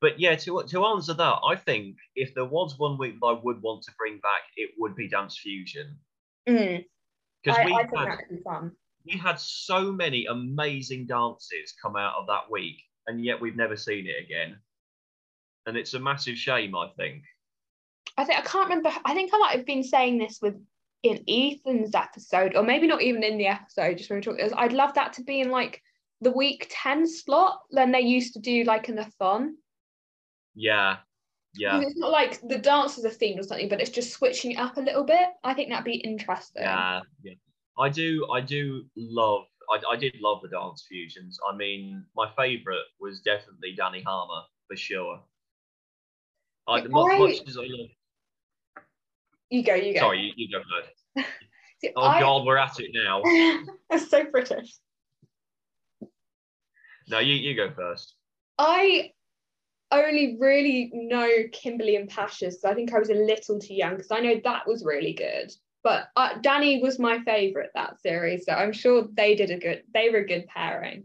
But 0.00 0.20
yeah, 0.20 0.36
to 0.36 0.62
to 0.68 0.84
answer 0.86 1.14
that, 1.14 1.38
I 1.44 1.56
think 1.56 1.96
if 2.14 2.34
there 2.34 2.44
was 2.44 2.78
one 2.78 2.98
week 2.98 3.18
that 3.20 3.26
I 3.26 3.40
would 3.42 3.60
want 3.62 3.82
to 3.84 3.92
bring 3.98 4.18
back, 4.18 4.42
it 4.56 4.70
would 4.78 4.94
be 4.94 5.08
Dance 5.08 5.38
Fusion 5.38 5.98
Mm, 6.48 6.84
because 7.42 7.58
I, 7.58 7.62
I 7.62 7.64
think 7.64 7.98
had 7.98 8.08
that 8.08 8.18
could 8.18 8.36
be 8.36 8.42
fun. 8.42 8.72
We 9.06 9.18
had 9.18 9.38
so 9.38 9.92
many 9.92 10.26
amazing 10.26 11.06
dances 11.06 11.74
come 11.80 11.96
out 11.96 12.14
of 12.18 12.26
that 12.28 12.50
week, 12.50 12.76
and 13.06 13.24
yet 13.24 13.40
we've 13.40 13.56
never 13.56 13.76
seen 13.76 14.06
it 14.06 14.22
again. 14.24 14.58
And 15.66 15.76
it's 15.76 15.94
a 15.94 16.00
massive 16.00 16.36
shame, 16.36 16.74
I 16.76 16.88
think. 16.96 17.22
I 18.16 18.24
think 18.24 18.38
I 18.38 18.42
can't 18.42 18.68
remember. 18.68 18.90
I 19.04 19.14
think 19.14 19.30
I 19.32 19.38
might 19.38 19.56
have 19.56 19.66
been 19.66 19.84
saying 19.84 20.18
this 20.18 20.38
with 20.42 20.54
in 21.02 21.24
Ethan's 21.28 21.94
episode, 21.94 22.54
or 22.54 22.62
maybe 22.62 22.86
not 22.86 23.02
even 23.02 23.22
in 23.22 23.38
the 23.38 23.46
episode. 23.46 23.98
Just 23.98 24.10
when 24.10 24.20
we 24.20 24.26
were 24.26 24.36
talking, 24.36 24.58
I'd 24.58 24.72
love 24.72 24.94
that 24.94 25.12
to 25.14 25.24
be 25.24 25.40
in 25.40 25.50
like 25.50 25.82
the 26.20 26.30
week 26.30 26.68
10 26.70 27.06
slot, 27.06 27.60
then 27.70 27.90
they 27.90 28.00
used 28.00 28.34
to 28.34 28.40
do 28.40 28.64
like 28.64 28.88
an 28.88 28.98
a-thon. 28.98 29.56
Yeah, 30.54 30.98
yeah, 31.54 31.80
It's 31.80 31.98
not 31.98 32.10
like 32.10 32.40
the 32.48 32.58
dance 32.58 32.96
is 32.96 33.04
a 33.04 33.10
theme 33.10 33.38
or 33.38 33.42
something, 33.42 33.68
but 33.68 33.80
it's 33.80 33.90
just 33.90 34.12
switching 34.12 34.52
it 34.52 34.58
up 34.58 34.76
a 34.78 34.80
little 34.80 35.04
bit. 35.04 35.28
I 35.44 35.52
think 35.52 35.68
that'd 35.68 35.84
be 35.84 35.96
interesting. 35.96 36.62
yeah, 36.62 37.00
yeah. 37.22 37.34
I 37.78 37.88
do, 37.88 38.26
I 38.32 38.40
do 38.40 38.84
love. 38.96 39.44
I, 39.70 39.80
I 39.92 39.96
did 39.96 40.16
love 40.20 40.42
the 40.42 40.48
dance 40.48 40.84
fusions. 40.88 41.38
I 41.50 41.56
mean, 41.56 42.04
my 42.16 42.30
favourite 42.36 42.84
was 43.00 43.20
definitely 43.20 43.74
Dani 43.78 44.02
Harmer 44.04 44.42
for 44.68 44.76
sure. 44.76 45.20
I, 46.68 46.80
I- 46.80 46.86
much 46.88 47.40
as 47.46 47.56
I 47.56 47.62
love. 47.62 47.88
You 49.50 49.62
go, 49.62 49.74
you 49.74 49.92
go. 49.94 50.00
Sorry, 50.00 50.20
you, 50.20 50.32
you 50.36 50.48
go 50.50 50.62
first. 50.62 51.28
See, 51.80 51.90
Oh 51.96 52.02
I- 52.02 52.20
God, 52.20 52.44
we're 52.46 52.56
at 52.56 52.78
it 52.80 52.90
now. 52.94 53.22
That's 53.90 54.08
so 54.08 54.24
British. 54.24 54.74
No, 57.08 57.18
you, 57.18 57.34
you 57.34 57.54
go 57.56 57.70
first. 57.74 58.14
I 58.58 59.10
only 59.90 60.36
really 60.38 60.90
know 60.94 61.28
Kimberley 61.52 61.96
and 61.96 62.08
Pasha, 62.08 62.50
so 62.50 62.70
I 62.70 62.74
think 62.74 62.94
I 62.94 62.98
was 62.98 63.10
a 63.10 63.14
little 63.14 63.58
too 63.58 63.74
young 63.74 63.96
because 63.96 64.10
I 64.10 64.20
know 64.20 64.40
that 64.44 64.66
was 64.66 64.84
really 64.84 65.12
good. 65.12 65.50
But 65.84 66.08
uh, 66.14 66.34
Dani 66.40 66.80
was 66.80 66.98
my 66.98 67.18
favourite 67.24 67.70
that 67.74 68.00
series, 68.00 68.44
so 68.44 68.52
I'm 68.52 68.72
sure 68.72 69.06
they 69.12 69.34
did 69.34 69.50
a 69.50 69.58
good. 69.58 69.82
They 69.92 70.10
were 70.10 70.18
a 70.18 70.26
good 70.26 70.46
pairing. 70.46 71.04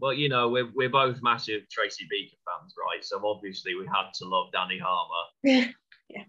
Well, 0.00 0.12
you 0.12 0.28
know, 0.28 0.48
we're, 0.48 0.70
we're 0.74 0.90
both 0.90 1.22
massive 1.22 1.68
Tracy 1.70 2.06
Beaker 2.10 2.36
fans, 2.44 2.74
right? 2.78 3.04
So 3.04 3.20
obviously 3.24 3.74
we 3.74 3.86
had 3.86 4.10
to 4.14 4.24
love 4.24 4.46
Dani 4.54 4.80
Harmer. 4.80 5.70
Yeah. 6.10 6.24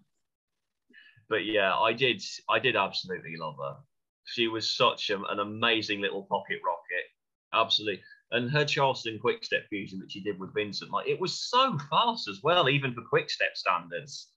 But 1.27 1.45
yeah, 1.45 1.75
I 1.75 1.91
did 1.91 2.23
I 2.49 2.59
did 2.59 2.75
absolutely 2.75 3.35
love 3.37 3.55
her. 3.59 3.75
She 4.25 4.47
was 4.47 4.75
such 4.75 5.09
a, 5.09 5.21
an 5.25 5.39
amazing 5.39 5.99
little 5.99 6.23
pocket 6.23 6.59
rocket. 6.65 7.05
Absolutely. 7.53 8.01
And 8.31 8.49
her 8.51 8.65
Charleston 8.65 9.19
quick 9.19 9.43
step 9.43 9.67
fusion 9.69 9.99
that 9.99 10.11
she 10.11 10.21
did 10.21 10.39
with 10.39 10.53
Vincent, 10.53 10.91
like 10.91 11.07
it 11.07 11.19
was 11.19 11.49
so 11.49 11.77
fast 11.89 12.27
as 12.27 12.41
well, 12.43 12.69
even 12.69 12.93
for 12.93 13.01
quick 13.01 13.29
step 13.29 13.55
standards. 13.55 14.29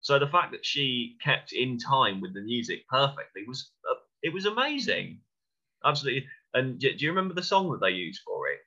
So 0.00 0.18
the 0.18 0.28
fact 0.28 0.52
that 0.52 0.64
she 0.64 1.16
kept 1.22 1.52
in 1.52 1.78
time 1.78 2.20
with 2.20 2.34
the 2.34 2.40
music 2.40 2.86
perfectly 2.88 3.42
was 3.46 3.70
uh, 3.90 3.94
it 4.22 4.32
was 4.32 4.46
amazing. 4.46 5.20
Absolutely. 5.84 6.26
And 6.54 6.78
do, 6.78 6.94
do 6.94 7.04
you 7.04 7.10
remember 7.10 7.34
the 7.34 7.42
song 7.42 7.70
that 7.70 7.80
they 7.80 7.90
used 7.90 8.22
for 8.24 8.48
it? 8.48 8.58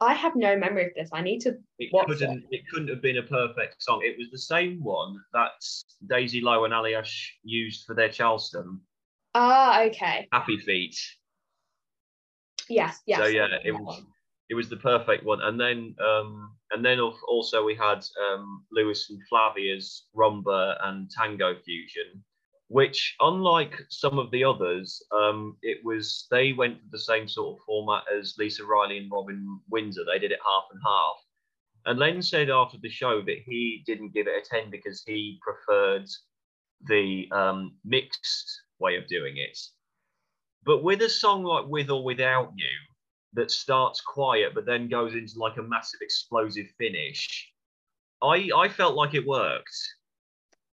I 0.00 0.14
have 0.14 0.36
no 0.36 0.56
memory 0.56 0.86
of 0.86 0.90
this. 0.94 1.08
I 1.12 1.22
need 1.22 1.40
to. 1.40 1.56
It 1.78 1.90
Watch 1.92 2.06
couldn't. 2.06 2.44
It. 2.50 2.62
couldn't 2.70 2.88
have 2.88 3.02
been 3.02 3.18
a 3.18 3.22
perfect 3.22 3.82
song. 3.82 4.02
It 4.04 4.16
was 4.18 4.30
the 4.30 4.38
same 4.38 4.82
one 4.82 5.16
that 5.32 5.52
Daisy 6.08 6.40
Lowe 6.40 6.64
and 6.64 6.74
Aljaž 6.74 7.10
used 7.42 7.84
for 7.86 7.94
their 7.94 8.10
Charleston 8.10 8.80
Ah, 9.38 9.82
okay. 9.82 10.26
Happy 10.32 10.56
Feet. 10.56 10.96
Yes, 12.70 12.98
yes. 13.04 13.18
So 13.20 13.26
yeah, 13.26 13.48
it 13.62 13.72
was. 13.72 14.02
It 14.48 14.54
was 14.54 14.68
the 14.68 14.76
perfect 14.76 15.24
one. 15.24 15.40
And 15.42 15.58
then 15.60 15.94
um 16.00 16.56
and 16.70 16.84
then 16.84 17.00
also 17.00 17.64
we 17.64 17.74
had 17.74 18.04
um 18.30 18.64
Louis 18.72 19.10
and 19.10 19.20
Flavia's 19.28 20.06
rumba 20.14 20.76
and 20.84 21.10
tango 21.10 21.56
fusion, 21.64 22.24
which 22.68 23.16
unlike 23.20 23.74
some 23.88 24.18
of 24.18 24.30
the 24.30 24.44
others, 24.44 25.02
um 25.12 25.56
it 25.62 25.78
was 25.84 26.26
they 26.30 26.52
went 26.52 26.80
for 26.80 26.88
the 26.90 26.98
same 26.98 27.28
sort 27.28 27.56
of 27.56 27.64
format 27.64 28.04
as 28.16 28.34
Lisa 28.38 28.64
Riley 28.64 28.98
and 28.98 29.10
Robin 29.10 29.60
Windsor. 29.68 30.04
They 30.04 30.18
did 30.18 30.32
it 30.32 30.40
half 30.44 30.64
and 30.72 30.80
half. 30.84 31.16
And 31.86 32.00
Len 32.00 32.20
said 32.20 32.50
after 32.50 32.78
the 32.78 32.90
show 32.90 33.22
that 33.22 33.38
he 33.46 33.84
didn't 33.86 34.12
give 34.12 34.26
it 34.26 34.44
a 34.44 34.48
10 34.48 34.70
because 34.70 35.04
he 35.06 35.38
preferred 35.40 36.08
the 36.88 37.28
um, 37.30 37.76
mixed 37.84 38.60
way 38.80 38.96
of 38.96 39.06
doing 39.06 39.36
it. 39.36 39.56
But 40.64 40.82
with 40.82 41.00
a 41.02 41.08
song 41.08 41.44
like 41.44 41.66
With 41.68 41.88
or 41.90 42.02
Without 42.02 42.52
You, 42.56 42.66
that 43.34 43.50
starts 43.50 44.00
quiet 44.00 44.54
but 44.54 44.64
then 44.66 44.88
goes 44.88 45.14
into 45.14 45.38
like 45.38 45.56
a 45.58 45.62
massive 45.62 46.00
explosive 46.00 46.66
finish, 46.78 47.52
I, 48.22 48.48
I 48.56 48.68
felt 48.68 48.94
like 48.94 49.14
it 49.14 49.26
worked. 49.26 49.76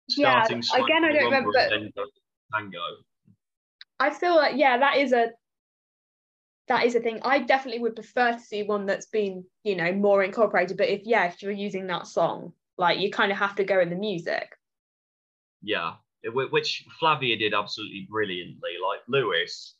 Yeah, 0.09 0.42
Starting 0.44 0.62
slightly 0.62 0.85
again, 0.92 1.04
I 1.04 1.12
don't 1.12 1.25
remember, 1.25 1.50
but- 1.54 1.71
then 1.71 1.90
go 1.97 2.04
to 2.04 2.11
tango. 2.54 2.80
I 4.00 4.11
feel 4.11 4.35
like 4.37 4.56
yeah, 4.56 4.78
that 4.78 4.97
is 4.99 5.12
a 5.12 5.30
that 6.68 6.87
is 6.87 6.94
a 6.94 7.00
thing. 7.00 7.21
I 7.23 7.40
definitely 7.40 7.80
would 7.80 7.94
prefer 7.94 8.32
to 8.32 8.40
see 8.40 8.62
one 8.62 8.87
that's 8.87 9.06
been, 9.06 9.44
you 9.64 9.76
know, 9.76 9.92
more 9.92 10.23
incorporated. 10.25 10.76
But 10.76 10.88
if 10.88 11.02
yeah, 11.04 11.26
if 11.26 11.42
you're 11.42 11.52
using 11.52 11.87
that 11.88 12.06
song, 12.06 12.52
like 12.78 12.99
you 12.99 13.11
kind 13.11 13.30
of 13.32 13.38
have 13.38 13.54
to 13.56 13.64
go 13.64 13.80
in 13.80 13.90
the 13.90 13.97
music. 13.97 14.56
Yeah, 15.62 15.94
it- 16.23 16.35
which 16.35 16.85
Flavia 16.99 17.37
did 17.37 17.54
absolutely 17.54 18.06
brilliantly. 18.11 18.71
Like 18.85 19.00
Louis, 19.09 19.75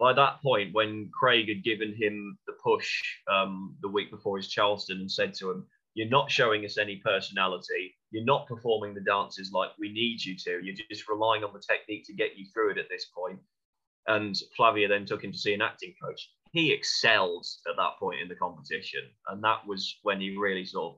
by 0.00 0.14
that 0.14 0.40
point, 0.40 0.72
when 0.72 1.10
Craig 1.12 1.46
had 1.48 1.62
given 1.62 1.94
him 1.94 2.38
the 2.46 2.54
push 2.64 3.02
um, 3.30 3.76
the 3.82 3.88
week 3.88 4.10
before 4.10 4.38
his 4.38 4.48
Charleston 4.48 4.96
and 4.98 5.12
said 5.12 5.34
to 5.34 5.50
him, 5.50 5.66
You're 5.92 6.08
not 6.08 6.30
showing 6.30 6.64
us 6.64 6.78
any 6.78 6.96
personality. 6.96 7.94
You're 8.10 8.24
not 8.24 8.48
performing 8.48 8.94
the 8.94 9.02
dances 9.02 9.52
like 9.52 9.68
we 9.78 9.92
need 9.92 10.24
you 10.24 10.36
to. 10.38 10.60
You're 10.64 10.74
just 10.90 11.06
relying 11.06 11.44
on 11.44 11.52
the 11.52 11.60
technique 11.60 12.06
to 12.06 12.14
get 12.14 12.34
you 12.34 12.46
through 12.52 12.70
it 12.70 12.78
at 12.78 12.88
this 12.88 13.08
point. 13.14 13.38
And 14.06 14.34
Flavia 14.56 14.88
then 14.88 15.04
took 15.04 15.22
him 15.22 15.32
to 15.32 15.38
see 15.38 15.52
an 15.52 15.60
acting 15.60 15.92
coach. 16.02 16.30
He 16.52 16.72
excelled 16.72 17.46
at 17.68 17.76
that 17.76 17.98
point 18.00 18.20
in 18.22 18.28
the 18.28 18.34
competition. 18.34 19.02
And 19.28 19.44
that 19.44 19.66
was 19.66 19.98
when 20.02 20.18
he 20.18 20.34
really 20.34 20.64
sort 20.64 20.96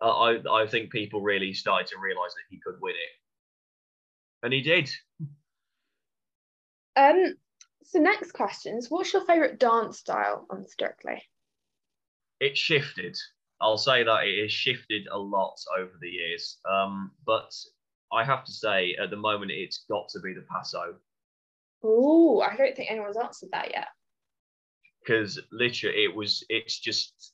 of, 0.00 0.44
I, 0.46 0.62
I 0.62 0.66
think 0.68 0.92
people 0.92 1.20
really 1.20 1.52
started 1.52 1.88
to 1.88 1.98
realize 1.98 2.30
that 2.30 2.46
he 2.48 2.60
could 2.64 2.76
win 2.80 2.94
it. 2.94 4.44
And 4.44 4.52
he 4.52 4.62
did. 4.62 4.88
Um. 6.94 7.34
So 7.90 8.00
next 8.00 8.32
questions. 8.32 8.90
What's 8.90 9.14
your 9.14 9.24
favorite 9.24 9.58
dance 9.58 9.98
style 10.00 10.46
on 10.50 10.66
Strictly? 10.68 11.22
It 12.38 12.56
shifted. 12.56 13.16
I'll 13.62 13.78
say 13.78 14.04
that 14.04 14.24
it 14.26 14.42
has 14.42 14.52
shifted 14.52 15.08
a 15.10 15.18
lot 15.18 15.56
over 15.78 15.92
the 15.98 16.08
years. 16.08 16.58
Um, 16.70 17.12
but 17.26 17.50
I 18.12 18.24
have 18.24 18.44
to 18.44 18.52
say, 18.52 18.94
at 19.02 19.08
the 19.08 19.16
moment, 19.16 19.52
it's 19.52 19.84
got 19.90 20.08
to 20.10 20.20
be 20.20 20.34
the 20.34 20.42
Paso 20.42 20.96
Oh, 21.82 22.40
I 22.40 22.56
don't 22.56 22.76
think 22.76 22.90
anyone's 22.90 23.16
answered 23.16 23.50
that 23.52 23.70
yet. 23.70 23.88
because 25.00 25.40
literally 25.50 26.04
it 26.04 26.14
was. 26.14 26.44
It's 26.50 26.78
just. 26.78 27.32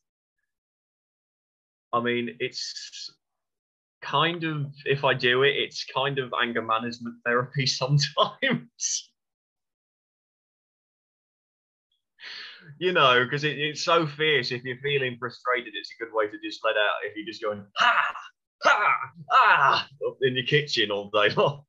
I 1.92 2.00
mean, 2.00 2.37
it's 2.38 3.12
kind 4.02 4.44
of 4.44 4.66
if 4.84 5.02
I 5.02 5.14
do 5.14 5.42
it, 5.42 5.56
it's 5.56 5.84
kind 5.84 6.18
of 6.18 6.32
anger 6.40 6.62
management 6.62 7.16
therapy 7.25 7.66
sometimes. 7.80 9.11
You 12.78 12.92
know, 12.92 13.24
because 13.24 13.44
it, 13.44 13.58
it's 13.58 13.82
so 13.82 14.06
fierce. 14.06 14.52
If 14.52 14.64
you're 14.64 14.78
feeling 14.82 15.16
frustrated, 15.18 15.72
it's 15.74 15.90
a 15.98 16.04
good 16.04 16.12
way 16.12 16.26
to 16.26 16.38
just 16.42 16.60
let 16.64 16.76
out. 16.76 17.04
If 17.04 17.16
you're 17.16 17.26
just 17.26 17.42
going 17.42 17.64
ha 17.76 18.14
ha 18.62 19.10
ah 19.32 19.88
up 20.06 20.16
in 20.22 20.36
your 20.36 20.46
kitchen 20.46 20.90
all 20.90 21.10
day 21.10 21.30
long. 21.36 21.62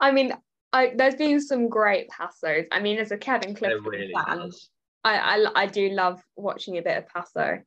I 0.00 0.10
mean, 0.10 0.34
I 0.72 0.92
there's 0.96 1.14
been 1.14 1.40
some 1.40 1.68
great 1.68 2.08
passos. 2.08 2.66
I 2.72 2.80
mean, 2.80 2.98
as 2.98 3.10
a 3.10 3.16
Kevin 3.16 3.54
Clifton 3.54 3.82
really 3.84 4.12
fan. 4.12 4.50
I, 5.04 5.18
I 5.18 5.62
I 5.62 5.66
do 5.66 5.90
love 5.90 6.22
watching 6.36 6.78
a 6.78 6.82
bit 6.82 6.98
of 6.98 7.08
passo. 7.08 7.62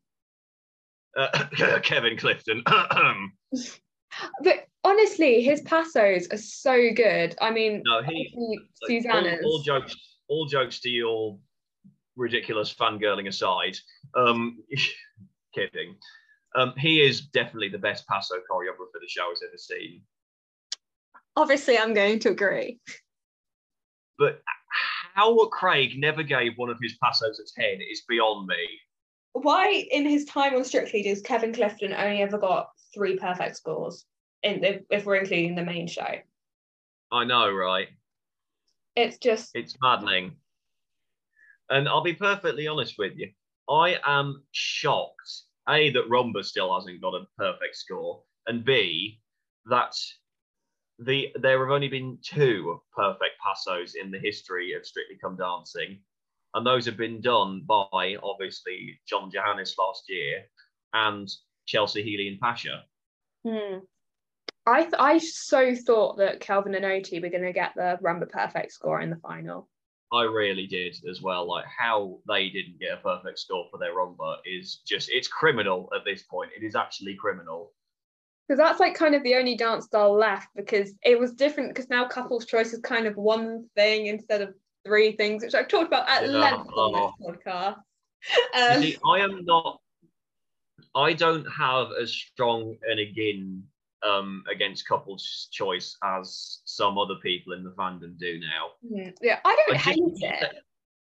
Uh, 1.17 1.79
Kevin 1.83 2.17
Clifton. 2.17 2.63
But 4.43 4.65
honestly, 4.83 5.43
his 5.43 5.61
passos 5.61 6.27
are 6.31 6.37
so 6.37 6.91
good. 6.95 7.35
I 7.41 7.51
mean, 7.51 7.83
no, 7.85 8.01
he. 8.01 8.31
obviously 8.33 8.57
all, 8.81 8.87
Susanna's. 8.87 9.45
all 9.45 9.61
jokes, 9.61 9.95
all 10.27 10.45
jokes 10.47 10.79
to 10.81 10.89
your 10.89 11.37
ridiculous 12.17 12.73
fangirling 12.73 13.27
aside. 13.27 13.77
Um, 14.15 14.63
kidding. 15.55 15.95
Um, 16.55 16.73
he 16.77 17.01
is 17.01 17.21
definitely 17.21 17.69
the 17.69 17.77
best 17.77 18.07
paso 18.07 18.35
choreographer 18.35 18.99
the 18.99 19.07
show 19.07 19.29
has 19.29 19.41
ever 19.47 19.57
seen. 19.57 20.01
Obviously, 21.35 21.77
I'm 21.77 21.93
going 21.93 22.19
to 22.19 22.29
agree. 22.29 22.79
But 24.17 24.41
how 25.13 25.45
Craig 25.47 25.93
never 25.97 26.23
gave 26.23 26.53
one 26.57 26.69
of 26.69 26.77
his 26.81 26.97
passos 27.01 27.39
a 27.39 27.61
10 27.61 27.79
is 27.81 28.01
beyond 28.09 28.47
me. 28.47 28.55
Why, 29.33 29.85
in 29.91 30.07
his 30.07 30.25
time 30.25 30.55
on 30.55 30.63
Strictly, 30.63 31.03
does 31.03 31.21
Kevin 31.21 31.53
Clifton 31.53 31.93
only 31.93 32.23
ever 32.23 32.39
got 32.39 32.69
three 32.93 33.17
perfect 33.17 33.57
scores? 33.57 34.05
In 34.41 34.63
if, 34.63 34.81
if 34.89 35.05
we're 35.05 35.17
including 35.17 35.55
the 35.55 35.63
main 35.63 35.87
show, 35.87 36.15
I 37.11 37.23
know, 37.23 37.51
right? 37.51 37.87
it's 38.97 39.17
just 39.17 39.51
It's 39.53 39.75
maddening. 39.81 40.35
And 41.69 41.87
I'll 41.87 42.03
be 42.03 42.13
perfectly 42.13 42.67
honest 42.67 42.95
with 42.97 43.13
you. 43.17 43.29
I 43.69 43.99
am 44.05 44.43
shocked, 44.51 45.43
A, 45.67 45.91
that 45.91 46.09
Rumba 46.09 46.43
still 46.43 46.73
hasn't 46.73 47.01
got 47.01 47.13
a 47.13 47.27
perfect 47.37 47.75
score, 47.75 48.23
and 48.47 48.63
B, 48.63 49.19
that 49.65 49.93
the 50.99 51.31
there 51.35 51.59
have 51.59 51.73
only 51.73 51.89
been 51.89 52.17
two 52.23 52.81
perfect 52.95 53.35
passos 53.45 53.95
in 53.95 54.09
the 54.09 54.19
history 54.19 54.73
of 54.73 54.85
Strictly 54.85 55.17
Come 55.17 55.37
Dancing. 55.37 55.99
And 56.53 56.65
those 56.65 56.85
have 56.85 56.97
been 56.97 57.21
done 57.21 57.63
by 57.67 58.15
obviously 58.23 58.99
John 59.07 59.29
Johannes 59.29 59.75
last 59.77 60.03
year 60.07 60.43
and 60.93 61.29
Chelsee 61.67 62.03
Healey 62.03 62.29
and 62.29 62.39
Pasha. 62.39 62.83
Hmm. 63.45 63.79
I 64.65 64.81
th- 64.81 64.95
I 64.97 65.17
so 65.19 65.75
thought 65.75 66.17
that 66.17 66.39
Kelvin 66.39 66.75
and 66.75 66.85
Oti 66.85 67.19
were 67.19 67.29
going 67.29 67.43
to 67.43 67.53
get 67.53 67.73
the 67.75 67.99
Rumba 68.01 68.29
perfect 68.29 68.71
score 68.71 69.01
in 69.01 69.09
the 69.09 69.17
final. 69.17 69.69
I 70.11 70.23
really 70.23 70.67
did 70.67 70.95
as 71.09 71.21
well. 71.21 71.47
Like 71.47 71.65
how 71.65 72.19
they 72.27 72.49
didn't 72.49 72.79
get 72.79 72.93
a 72.93 72.97
perfect 72.97 73.39
score 73.39 73.65
for 73.69 73.77
their 73.77 73.93
rumba 73.93 74.37
is 74.45 74.81
just 74.87 75.09
it's 75.11 75.27
criminal 75.27 75.89
at 75.95 76.05
this 76.05 76.23
point. 76.23 76.51
It 76.57 76.65
is 76.65 76.75
actually 76.75 77.15
criminal. 77.15 77.73
Because 78.47 78.59
that's 78.59 78.79
like 78.79 78.95
kind 78.95 79.15
of 79.15 79.23
the 79.23 79.35
only 79.35 79.57
dance 79.57 79.85
style 79.85 80.13
left 80.13 80.47
because 80.55 80.93
it 81.03 81.19
was 81.19 81.33
different 81.33 81.73
because 81.73 81.89
now 81.89 82.07
couples 82.07 82.45
choice 82.45 82.71
is 82.71 82.79
kind 82.79 83.05
of 83.05 83.17
one 83.17 83.65
thing 83.75 84.05
instead 84.07 84.41
of 84.41 84.53
three 84.85 85.11
things, 85.11 85.43
which 85.43 85.53
I've 85.53 85.67
talked 85.67 85.87
about 85.87 86.07
at 86.07 86.23
Yeah, 86.23 86.37
length 86.37 86.69
on 86.69 86.95
oh. 86.95 87.13
this 87.19 87.35
podcast. 87.35 87.75
Um, 88.55 88.81
see, 88.81 88.97
I 89.05 89.19
am 89.19 89.43
not. 89.43 89.81
I 90.95 91.13
don't 91.13 91.45
have 91.45 91.89
as 92.01 92.11
strong 92.13 92.75
an 92.89 92.99
again 92.99 93.63
um, 94.07 94.43
against 94.51 94.87
couples' 94.87 95.47
choice 95.51 95.97
as 96.03 96.61
some 96.65 96.97
other 96.97 97.15
people 97.21 97.53
in 97.53 97.63
the 97.63 97.71
fandom 97.71 98.17
do 98.17 98.39
now. 98.39 98.69
mm, 98.85 99.13
yeah, 99.21 99.39
I 99.45 99.55
don't 99.55 99.75
I 99.75 99.79
hate 99.79 99.97
just, 99.97 100.23
it. 100.23 100.55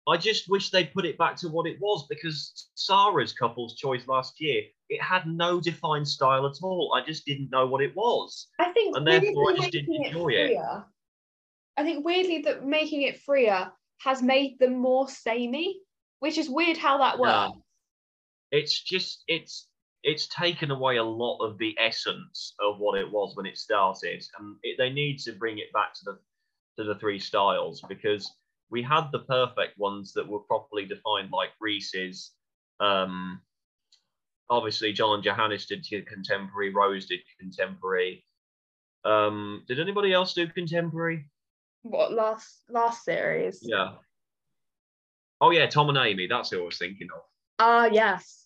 I 0.07 0.17
just 0.17 0.49
wish 0.49 0.69
they'd 0.71 0.93
put 0.93 1.05
it 1.05 1.17
back 1.17 1.35
to 1.37 1.47
what 1.49 1.67
it 1.67 1.79
was 1.79 2.05
because 2.09 2.69
Sarah's 2.75 3.33
couple's 3.33 3.75
choice 3.75 4.07
last 4.07 4.41
year, 4.41 4.63
it 4.89 5.01
had 5.01 5.27
no 5.27 5.61
defined 5.61 6.07
style 6.07 6.45
at 6.47 6.57
all. 6.63 6.93
I 6.95 7.05
just 7.05 7.25
didn't 7.25 7.51
know 7.51 7.67
what 7.67 7.81
it 7.81 7.95
was. 7.95 8.47
I 8.59 8.71
think 8.71 8.97
and 8.97 9.07
therefore 9.07 9.51
I 9.51 9.55
just 9.57 9.71
didn't 9.71 10.05
enjoy 10.05 10.29
it. 10.29 10.47
freer, 10.47 10.85
I 11.77 11.83
think 11.83 12.03
weirdly 12.05 12.39
that 12.43 12.65
making 12.65 13.03
it 13.03 13.21
freer 13.21 13.71
has 14.03 14.21
made 14.23 14.57
them 14.59 14.79
more 14.79 15.07
samey, 15.07 15.79
which 16.19 16.37
is 16.37 16.49
weird 16.49 16.77
how 16.77 16.97
that 16.97 17.19
Yeah. 17.19 17.47
works. 17.47 17.57
It's 18.51 18.81
just 18.81 19.23
it's 19.27 19.67
it's 20.03 20.27
taken 20.27 20.71
away 20.71 20.97
a 20.97 21.03
lot 21.03 21.37
of 21.39 21.57
the 21.57 21.75
essence 21.79 22.53
of 22.59 22.79
what 22.79 22.99
it 22.99 23.11
was 23.11 23.35
when 23.35 23.45
it 23.45 23.57
started, 23.57 24.23
and 24.39 24.55
it, 24.63 24.77
they 24.77 24.89
need 24.89 25.19
to 25.19 25.33
bring 25.33 25.59
it 25.59 25.71
back 25.73 25.93
to 25.93 26.01
the 26.05 26.19
to 26.77 26.83
the 26.83 26.99
three 26.99 27.19
styles 27.19 27.83
because 27.87 28.31
we 28.69 28.81
had 28.81 29.11
the 29.11 29.19
perfect 29.19 29.77
ones 29.77 30.13
that 30.13 30.27
were 30.27 30.39
properly 30.39 30.85
defined, 30.85 31.29
like 31.31 31.49
Rhys's. 31.59 32.31
Um, 32.79 33.41
obviously, 34.49 34.93
John 34.93 35.15
and 35.15 35.23
Johannes 35.23 35.65
did 35.65 35.85
contemporary. 36.07 36.73
Rose 36.73 37.05
did 37.05 37.19
contemporary. 37.39 38.23
Um, 39.03 39.63
did 39.67 39.79
anybody 39.79 40.13
else 40.13 40.33
do 40.33 40.47
contemporary? 40.47 41.25
What 41.83 42.13
last 42.13 42.63
last 42.69 43.03
series? 43.03 43.59
Yeah. 43.61 43.93
Oh 45.41 45.51
yeah, 45.51 45.67
Tom 45.67 45.89
and 45.89 45.97
Amy. 45.97 46.27
That's 46.27 46.51
who 46.51 46.61
I 46.61 46.65
was 46.65 46.77
thinking 46.77 47.07
of. 47.13 47.21
Ah, 47.59 47.85
yes, 47.91 48.40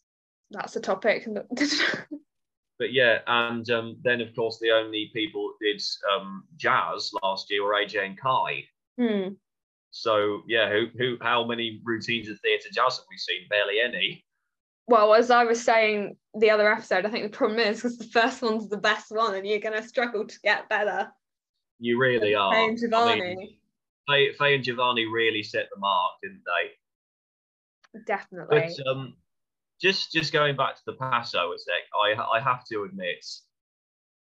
that's 0.52 0.76
a 0.76 0.82
topic. 0.82 1.28
but 2.80 2.94
yeah, 2.94 3.20
and 3.28 3.70
um, 3.70 3.98
then 4.04 4.22
of 4.22 4.36
course 4.36 4.60
the 4.60 4.72
only 4.72 5.12
people 5.14 5.54
who 5.60 5.68
did 5.68 5.82
um, 6.14 6.44
jazz 6.58 7.12
last 7.24 7.50
year 7.50 7.64
were 7.64 7.74
AJ 7.74 8.06
and 8.06 8.20
Kai. 8.20 8.64
Hmm. 9.00 9.34
So 9.92 10.42
yeah, 10.48 10.70
who 10.70 10.88
who 10.98 11.18
how 11.22 11.46
many 11.46 11.82
routines 11.84 12.30
of 12.30 12.40
theatre 12.42 12.70
jazz 12.72 12.98
have 12.98 13.06
we 13.10 13.18
seen? 13.18 13.48
Barely 13.50 13.80
any. 13.80 14.24
Well, 14.88 15.16
as 15.16 15.32
I 15.32 15.46
was 15.46 15.64
saying 15.64 16.16
the 16.38 16.52
other 16.52 16.72
episode, 16.72 17.06
I 17.06 17.10
think 17.10 17.24
the 17.24 17.38
problem 17.38 17.60
is 17.60 17.78
because 17.78 17.98
the 17.98 18.06
first 18.06 18.42
one's 18.42 18.70
the 18.70 18.78
best 18.78 19.08
one, 19.10 19.36
and 19.36 19.48
you're 19.48 19.60
going 19.60 19.82
to 19.82 19.88
struggle 19.88 20.28
to 20.28 20.40
get 20.44 20.70
better. 20.70 21.10
You 21.80 21.98
really 21.98 22.36
are. 22.36 22.54
Faye 22.54 22.66
and 22.66 22.78
I 22.78 22.82
Giovanni, 22.82 23.36
mean, 23.36 23.58
Faye, 24.08 24.34
Faye 24.34 24.56
and 24.56 24.64
Giovanni 24.64 25.06
really 25.06 25.42
set 25.44 25.68
the 25.74 25.80
mark, 25.80 26.14
didn't 26.22 26.44
they? 26.46 28.02
definitely. 28.06 28.70
But 28.78 28.88
um, 28.88 29.16
just 29.82 30.12
just 30.12 30.34
going 30.34 30.56
back 30.56 30.76
to 30.76 30.82
the 30.86 30.94
passo 30.94 31.52
a 31.54 31.60
sec, 31.60 31.74
I 31.94 32.38
I 32.38 32.40
have 32.40 32.66
to 32.72 32.84
admit, 32.84 33.26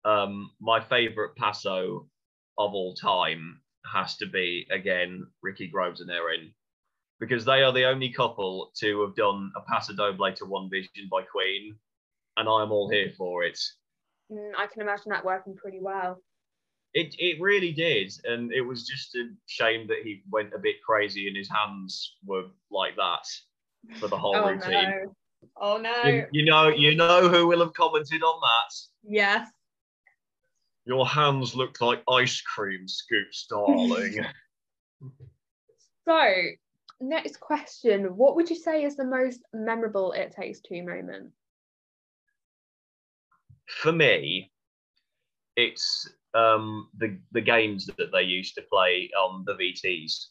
um, 0.05 0.51
my 0.59 0.79
favourite 0.81 1.35
passo 1.35 2.07
of 2.57 2.73
all 2.73 2.93
time 2.93 3.61
has 3.91 4.17
to 4.17 4.27
be 4.27 4.67
again 4.71 5.25
Ricky 5.41 5.67
Groves 5.67 6.01
and 6.01 6.11
Erin, 6.11 6.53
because 7.19 7.45
they 7.45 7.63
are 7.63 7.73
the 7.73 7.85
only 7.85 8.11
couple 8.11 8.71
to 8.79 9.01
have 9.01 9.15
done 9.15 9.51
a 9.55 9.61
paso 9.61 9.93
doble 9.93 10.33
to 10.33 10.45
One 10.45 10.69
Vision 10.69 11.07
by 11.11 11.23
Queen, 11.23 11.75
and 12.37 12.47
I'm 12.47 12.71
all 12.71 12.89
here 12.89 13.11
for 13.17 13.43
it. 13.43 13.59
Mm, 14.31 14.51
I 14.57 14.67
can 14.67 14.81
imagine 14.81 15.11
that 15.11 15.25
working 15.25 15.55
pretty 15.55 15.79
well. 15.81 16.21
It 16.93 17.15
it 17.17 17.41
really 17.41 17.71
did, 17.71 18.11
and 18.25 18.51
it 18.53 18.61
was 18.61 18.85
just 18.85 19.15
a 19.15 19.29
shame 19.47 19.87
that 19.87 20.03
he 20.03 20.21
went 20.29 20.53
a 20.53 20.59
bit 20.59 20.75
crazy 20.85 21.27
and 21.27 21.37
his 21.37 21.49
hands 21.49 22.17
were 22.25 22.45
like 22.69 22.95
that 22.97 23.25
for 23.99 24.07
the 24.07 24.17
whole 24.17 24.35
oh 24.35 24.51
routine. 24.51 24.71
no! 24.71 25.15
Oh 25.57 25.77
no! 25.77 26.03
You, 26.03 26.25
you 26.31 26.45
know, 26.45 26.69
you 26.69 26.95
know 26.95 27.29
who 27.29 27.47
will 27.47 27.59
have 27.59 27.73
commented 27.73 28.23
on 28.23 28.39
that. 28.41 28.75
Yes. 29.03 29.49
Your 30.85 31.05
hands 31.05 31.55
look 31.55 31.79
like 31.79 32.01
ice 32.09 32.41
cream 32.41 32.87
scoops, 32.87 33.45
darling. 33.49 34.25
So, 36.03 36.33
next 36.99 37.39
question: 37.39 38.17
What 38.17 38.35
would 38.35 38.49
you 38.49 38.55
say 38.55 38.83
is 38.83 38.95
the 38.95 39.05
most 39.05 39.41
memorable 39.53 40.13
It 40.13 40.33
Takes 40.35 40.59
Two 40.61 40.83
moment? 40.83 41.31
For 43.67 43.91
me, 43.91 44.51
it's 45.55 46.09
um, 46.33 46.89
the 46.97 47.17
the 47.31 47.41
games 47.41 47.85
that 47.97 48.11
they 48.11 48.23
used 48.23 48.55
to 48.55 48.63
play 48.63 49.11
on 49.17 49.43
the 49.45 49.53
VTs 49.53 50.27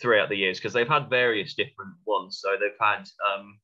throughout 0.00 0.28
the 0.28 0.36
years 0.36 0.58
because 0.58 0.72
they've 0.72 0.88
had 0.88 1.10
various 1.10 1.54
different 1.54 1.94
ones. 2.06 2.40
So 2.42 2.56
they've 2.58 2.70
had 2.80 3.08
um, 3.28 3.58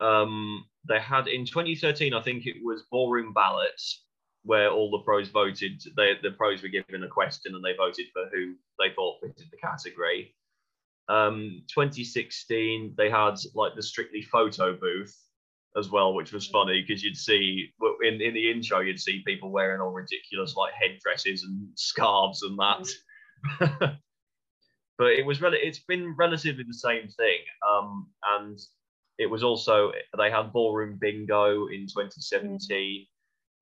um, 0.00 0.64
they 0.88 1.00
had 1.00 1.28
in 1.28 1.44
2013, 1.44 2.14
I 2.14 2.20
think 2.20 2.46
it 2.46 2.56
was 2.62 2.84
ballroom 2.90 3.32
ballots 3.32 4.04
where 4.44 4.70
all 4.70 4.90
the 4.90 5.04
pros 5.04 5.28
voted. 5.28 5.82
They, 5.96 6.12
the 6.22 6.32
pros 6.32 6.62
were 6.62 6.68
given 6.68 7.04
a 7.04 7.08
question 7.08 7.54
and 7.54 7.64
they 7.64 7.76
voted 7.76 8.06
for 8.12 8.28
who 8.32 8.54
they 8.78 8.94
thought 8.94 9.20
fitted 9.22 9.50
the 9.50 9.56
category. 9.56 10.34
Um, 11.08 11.62
2016, 11.68 12.94
they 12.96 13.10
had 13.10 13.34
like 13.54 13.74
the 13.74 13.82
strictly 13.82 14.22
photo 14.22 14.74
booth 14.74 15.16
as 15.76 15.90
well, 15.90 16.14
which 16.14 16.32
was 16.32 16.46
funny 16.46 16.82
because 16.86 17.02
you'd 17.02 17.16
see 17.16 17.70
in, 18.02 18.20
in 18.20 18.34
the 18.34 18.50
intro, 18.50 18.80
you'd 18.80 19.00
see 19.00 19.22
people 19.26 19.50
wearing 19.50 19.80
all 19.80 19.90
ridiculous 19.90 20.54
like 20.56 20.72
headdresses 20.74 21.42
and 21.44 21.68
scarves 21.74 22.42
and 22.42 22.58
that. 22.58 23.98
but 24.98 25.08
it 25.08 25.24
was 25.26 25.40
rel- 25.40 25.54
it's 25.54 25.80
been 25.80 26.14
relatively 26.16 26.64
the 26.66 26.74
same 26.74 27.08
thing. 27.08 27.38
Um, 27.68 28.08
and 28.38 28.58
it 29.18 29.26
was 29.26 29.42
also 29.42 29.92
they 30.18 30.30
had 30.30 30.52
ballroom 30.52 30.98
bingo 31.00 31.66
in 31.68 31.86
2017. 31.86 33.06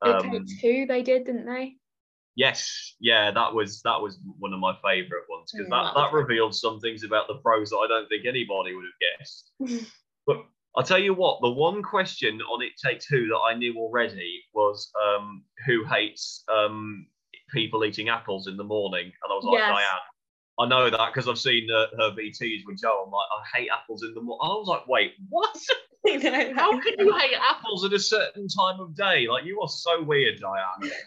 It 0.05 0.09
Um, 0.09 0.31
Takes 0.31 0.61
Two, 0.61 0.87
they 0.87 1.03
did, 1.03 1.25
didn't 1.25 1.47
they? 1.47 1.77
yes, 2.35 2.95
yeah, 2.99 3.31
that 3.31 3.53
was 3.55 3.83
that 3.83 4.01
was 4.01 4.19
one 4.39 4.53
of 4.55 4.61
my 4.61 4.75
favourite 4.83 5.25
ones 5.29 5.53
because 5.53 5.69
that, 5.69 5.93
that 5.95 5.95
that 5.95 6.13
revealed 6.13 6.55
some 6.55 6.81
things 6.81 7.05
about 7.05 7.29
the 7.29 7.37
pros 7.37 7.71
that 7.71 7.77
I 7.77 7.89
don't 7.89 8.09
think 8.09 8.25
anybody 8.27 8.75
would 8.75 8.85
have 8.85 9.19
guessed. 9.19 9.53
but 10.27 10.45
I'll 10.75 10.83
tell 10.83 10.99
you 10.99 11.13
what, 11.13 11.41
the 11.43 11.51
one 11.51 11.83
question 11.83 12.41
on 12.41 12.63
It 12.63 12.73
Takes 12.83 13.07
Two 13.07 13.29
that 13.29 13.37
I 13.37 13.55
knew 13.55 13.77
already 13.77 14.43
was 14.55 14.91
um, 15.07 15.45
who 15.67 15.85
hates 15.85 16.45
um, 16.51 17.07
people 17.53 17.85
eating 17.85 18.09
apples 18.09 18.47
in 18.47 18.57
the 18.57 18.65
morning, 18.65 19.05
and 19.05 19.31
I 19.31 19.35
was 19.35 19.45
like, 19.45 19.59
Yes. 19.59 19.71
Dianne. 19.71 20.12
I 20.63 20.69
know 20.69 20.89
that 20.89 21.13
because 21.13 21.29
I've 21.29 21.39
seen 21.39 21.69
uh, 21.71 21.87
her 21.99 22.11
VTs 22.13 22.61
with 22.67 22.81
Joe. 22.81 23.05
I'm 23.05 23.11
like, 23.11 23.27
I 23.33 23.59
hate 23.59 23.69
apples 23.73 24.05
in 24.05 24.15
the 24.15 24.21
morning. 24.21 24.39
I 24.43 24.49
was 24.49 24.69
like, 24.69 24.87
wait, 24.87 25.15
what? 25.29 25.57
How 26.57 26.81
can 26.81 26.95
you 26.99 27.17
hate 27.19 27.35
apples 27.51 27.85
at 27.85 27.93
a 27.93 27.99
certain 27.99 28.47
time 28.47 28.79
of 28.79 28.95
day? 28.95 29.27
Like, 29.29 29.45
you 29.45 29.61
are 29.61 29.69
so 29.69 30.03
weird, 30.03 30.41
Dianne. 30.41 30.91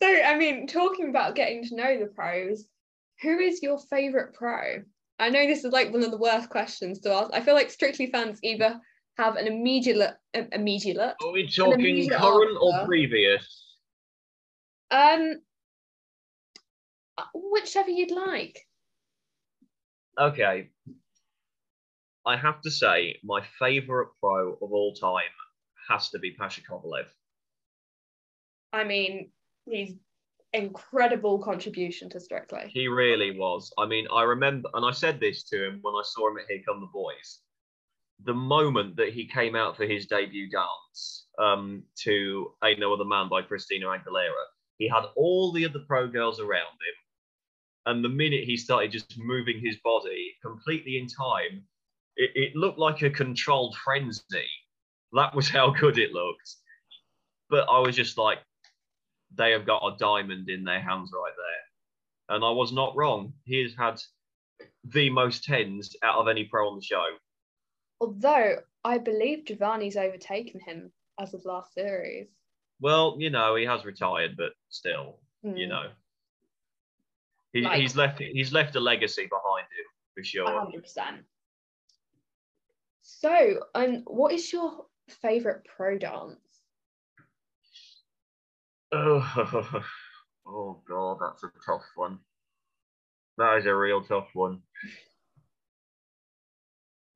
So, 0.00 0.08
I 0.08 0.38
mean, 0.38 0.66
talking 0.66 1.10
about 1.10 1.34
getting 1.34 1.62
to 1.66 1.76
know 1.76 2.00
the 2.00 2.06
pros, 2.06 2.64
who 3.20 3.38
is 3.40 3.62
your 3.62 3.78
favorite 3.78 4.32
pro? 4.32 4.82
I 5.18 5.28
know 5.28 5.46
this 5.46 5.64
is 5.64 5.72
like 5.72 5.92
one 5.92 6.02
of 6.02 6.10
the 6.10 6.16
worst 6.16 6.48
questions 6.48 6.98
to 7.00 7.12
ask. 7.12 7.30
I 7.34 7.42
feel 7.42 7.52
like 7.52 7.70
Strictly 7.70 8.06
fans 8.06 8.38
either 8.42 8.80
have 9.18 9.36
an 9.36 9.46
immediate, 9.46 10.16
um, 10.34 10.48
immediate, 10.52 10.96
Are 10.98 11.30
we 11.30 11.46
talking 11.46 12.08
current 12.08 12.56
or 12.58 12.86
previous? 12.86 13.76
um, 14.90 15.42
whichever 17.34 17.90
you'd 17.90 18.10
like. 18.10 18.58
Okay. 20.18 20.70
I 22.26 22.36
have 22.36 22.60
to 22.62 22.70
say, 22.70 23.18
my 23.24 23.40
favorite 23.58 24.08
pro 24.20 24.52
of 24.54 24.72
all 24.72 24.94
time 24.94 25.22
has 25.88 26.10
to 26.10 26.18
be 26.18 26.32
Pasha 26.32 26.60
Kovalev. 26.60 27.06
I 28.72 28.84
mean, 28.84 29.30
he's 29.66 29.94
incredible 30.52 31.38
contribution 31.38 32.08
to 32.10 32.20
Strictly. 32.20 32.70
He 32.72 32.88
really 32.88 33.38
was. 33.38 33.72
I 33.78 33.86
mean, 33.86 34.06
I 34.14 34.22
remember, 34.22 34.68
and 34.74 34.84
I 34.84 34.92
said 34.92 35.20
this 35.20 35.44
to 35.44 35.64
him 35.64 35.78
when 35.82 35.94
I 35.94 36.02
saw 36.04 36.28
him 36.28 36.38
at 36.38 36.46
Here 36.48 36.62
Come 36.66 36.80
the 36.80 36.86
Boys. 36.86 37.40
The 38.24 38.34
moment 38.34 38.96
that 38.96 39.12
he 39.14 39.26
came 39.26 39.56
out 39.56 39.76
for 39.76 39.86
his 39.86 40.06
debut 40.06 40.50
dance 40.50 41.26
um, 41.38 41.82
to 42.04 42.52
Ain't 42.62 42.78
No 42.78 42.92
Other 42.92 43.04
Man 43.04 43.28
by 43.30 43.42
Christina 43.42 43.86
Aguilera, 43.86 44.44
he 44.76 44.88
had 44.88 45.04
all 45.16 45.52
the 45.52 45.64
other 45.64 45.80
pro 45.86 46.06
girls 46.06 46.38
around 46.38 46.50
him. 46.60 46.96
And 47.90 48.04
the 48.04 48.08
minute 48.08 48.44
he 48.44 48.56
started 48.56 48.92
just 48.92 49.18
moving 49.18 49.60
his 49.60 49.78
body 49.78 50.36
completely 50.42 50.98
in 50.98 51.08
time, 51.08 51.66
it, 52.16 52.30
it 52.36 52.56
looked 52.56 52.78
like 52.78 53.02
a 53.02 53.10
controlled 53.10 53.76
frenzy. 53.76 54.48
That 55.12 55.34
was 55.34 55.48
how 55.56 55.70
good 55.70 55.98
it 55.98 56.12
looked. 56.12 56.56
But 57.50 57.68
I 57.68 57.80
was 57.80 57.96
just 57.96 58.18
like, 58.18 58.38
they 59.34 59.52
have 59.52 59.66
got 59.66 59.86
a 59.86 59.96
diamond 59.98 60.48
in 60.50 60.64
their 60.64 60.80
hands 60.80 61.10
right 61.14 61.34
there. 61.36 62.36
and 62.36 62.44
I 62.44 62.50
was 62.50 62.72
not 62.72 62.96
wrong. 62.96 63.34
He 63.44 63.62
has 63.62 63.74
had 63.74 64.00
the 64.84 65.10
most 65.10 65.44
tens 65.44 65.96
out 66.02 66.16
of 66.18 66.28
any 66.28 66.44
pro 66.44 66.68
on 66.68 66.76
the 66.76 66.82
show. 66.82 67.18
Although 68.00 68.64
I 68.84 68.98
believe 68.98 69.46
Giovanni's 69.46 69.96
overtaken 69.96 70.60
him 70.60 70.92
as 71.18 71.34
of 71.34 71.46
last 71.46 71.72
series. 71.72 72.28
Well, 72.80 73.16
you 73.18 73.30
know, 73.30 73.54
he 73.56 73.64
has 73.66 73.84
retired, 73.84 74.36
but 74.36 74.54
still, 74.70 75.20
you 75.54 75.66
Mm, 75.66 75.68
know, 75.68 75.92
he, 77.52 77.62
Like- 77.62 77.80
he's 77.80 77.96
left 77.96 78.18
he's 78.18 78.52
left 78.52 78.76
a 78.76 78.80
legacy 78.80 79.26
behind 79.26 79.66
him 79.66 79.86
for 80.14 80.24
sure. 80.24 80.46
100%. 80.46 81.24
So, 83.02 83.64
um, 83.74 84.02
what 84.06 84.32
is 84.32 84.52
your 84.52 84.86
favorite 85.08 85.66
pro 85.76 85.98
dance? 85.98 86.38
Oh, 88.92 89.82
oh 90.46 90.82
god, 90.88 91.18
that's 91.20 91.42
a 91.44 91.50
tough 91.64 91.84
one. 91.94 92.18
That 93.38 93.58
is 93.58 93.66
a 93.66 93.74
real 93.74 94.02
tough 94.02 94.28
one. 94.34 94.62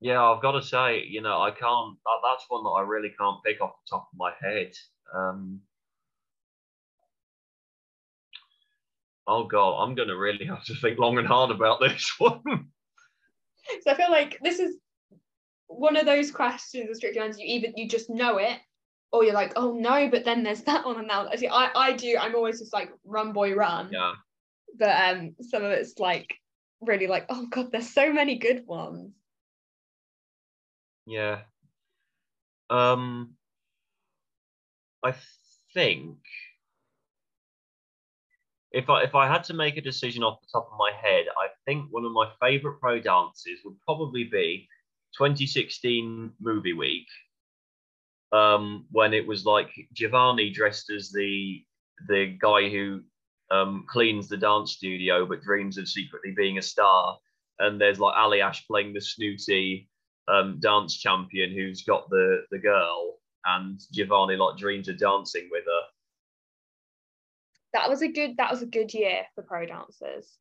Yeah, 0.01 0.21
I've 0.23 0.41
got 0.41 0.51
to 0.53 0.61
say, 0.61 1.03
you 1.07 1.21
know, 1.21 1.41
I 1.41 1.51
can't. 1.51 1.97
That, 2.05 2.19
that's 2.23 2.45
one 2.49 2.63
that 2.63 2.69
I 2.69 2.81
really 2.81 3.11
can't 3.17 3.43
pick 3.43 3.61
off 3.61 3.75
the 3.85 3.95
top 3.95 4.07
of 4.11 4.17
my 4.17 4.31
head. 4.41 4.71
Um, 5.13 5.61
oh 9.27 9.45
god, 9.45 9.83
I'm 9.83 9.95
going 9.95 10.07
to 10.09 10.17
really 10.17 10.45
have 10.45 10.63
to 10.65 10.75
think 10.75 10.99
long 10.99 11.17
and 11.17 11.27
hard 11.27 11.51
about 11.51 11.79
this 11.79 12.13
one. 12.19 12.41
So 13.81 13.91
I 13.91 13.95
feel 13.95 14.11
like 14.11 14.37
this 14.43 14.59
is 14.59 14.77
one 15.67 15.97
of 15.97 16.05
those 16.05 16.29
questions 16.31 16.89
of 16.89 16.95
Strictly 16.95 17.21
Lines. 17.21 17.39
You 17.39 17.45
either 17.47 17.69
you 17.75 17.87
just 17.87 18.09
know 18.09 18.37
it, 18.37 18.59
or 19.11 19.23
you're 19.23 19.33
like, 19.33 19.53
oh 19.55 19.71
no, 19.73 20.09
but 20.09 20.25
then 20.25 20.43
there's 20.43 20.61
that 20.65 20.85
one 20.85 20.97
and 20.99 21.07
now. 21.07 21.29
See, 21.35 21.47
I 21.47 21.71
I 21.75 21.93
do. 21.93 22.17
I'm 22.19 22.35
always 22.35 22.59
just 22.59 22.73
like 22.73 22.91
run 23.03 23.33
boy 23.33 23.53
run. 23.55 23.89
yeah, 23.91 24.13
But 24.77 24.89
um, 25.17 25.35
some 25.41 25.63
of 25.63 25.71
it's 25.71 25.97
like 25.99 26.33
really 26.81 27.07
like, 27.07 27.25
oh 27.29 27.47
god, 27.49 27.71
there's 27.71 27.89
so 27.89 28.11
many 28.13 28.37
good 28.37 28.65
ones. 28.67 29.11
yeah. 31.07 31.41
Um, 32.69 33.35
I 35.03 35.13
think 35.73 36.17
if 38.75 38.89
I 38.89 39.03
if 39.03 39.15
I 39.15 39.25
had 39.25 39.43
to 39.45 39.53
make 39.53 39.77
a 39.77 39.81
decision 39.81 40.21
off 40.21 40.41
the 40.41 40.47
top 40.51 40.67
of 40.69 40.77
my 40.77 40.91
head, 41.01 41.25
I 41.41 41.47
think 41.65 41.87
one 41.91 42.03
of 42.03 42.11
my 42.11 42.29
favorite 42.41 42.79
pro 42.81 42.99
dances 42.99 43.59
would 43.63 43.79
probably 43.81 44.25
be 44.25 44.67
2016 45.17 46.33
movie 46.41 46.73
week. 46.73 47.07
Um, 48.33 48.85
when 48.91 49.13
it 49.13 49.25
was 49.25 49.45
like 49.45 49.71
Giovanni 49.93 50.49
dressed 50.49 50.89
as 50.89 51.09
the 51.09 51.63
the 52.09 52.37
guy 52.41 52.67
who 52.69 53.01
um, 53.49 53.85
cleans 53.87 54.27
the 54.27 54.35
dance 54.35 54.73
studio 54.73 55.25
but 55.25 55.41
dreams 55.41 55.77
of 55.77 55.87
secretly 55.87 56.33
being 56.35 56.57
a 56.57 56.61
star, 56.61 57.17
and 57.59 57.79
there's 57.79 57.99
like 57.99 58.15
Aljaž 58.15 58.67
playing 58.67 58.91
the 58.91 58.99
snooty 58.99 59.87
um, 60.27 60.59
dance 60.59 60.97
champion 60.97 61.51
who's 61.51 61.83
got 61.83 62.09
the 62.09 62.43
the 62.51 62.59
girl, 62.59 63.19
and 63.45 63.79
Giovanni 63.93 64.35
like 64.35 64.57
dreams 64.57 64.89
of 64.89 64.97
dancing 64.97 65.47
with. 65.49 65.64
That 67.75 67.89
was 67.89 68.01
a 68.01 68.07
good. 68.07 68.37
That 68.37 68.49
was 68.49 68.61
a 68.61 68.65
good 68.65 68.93
year 68.93 69.23
for 69.35 69.43
pro 69.43 69.65
dancers. 69.65 70.37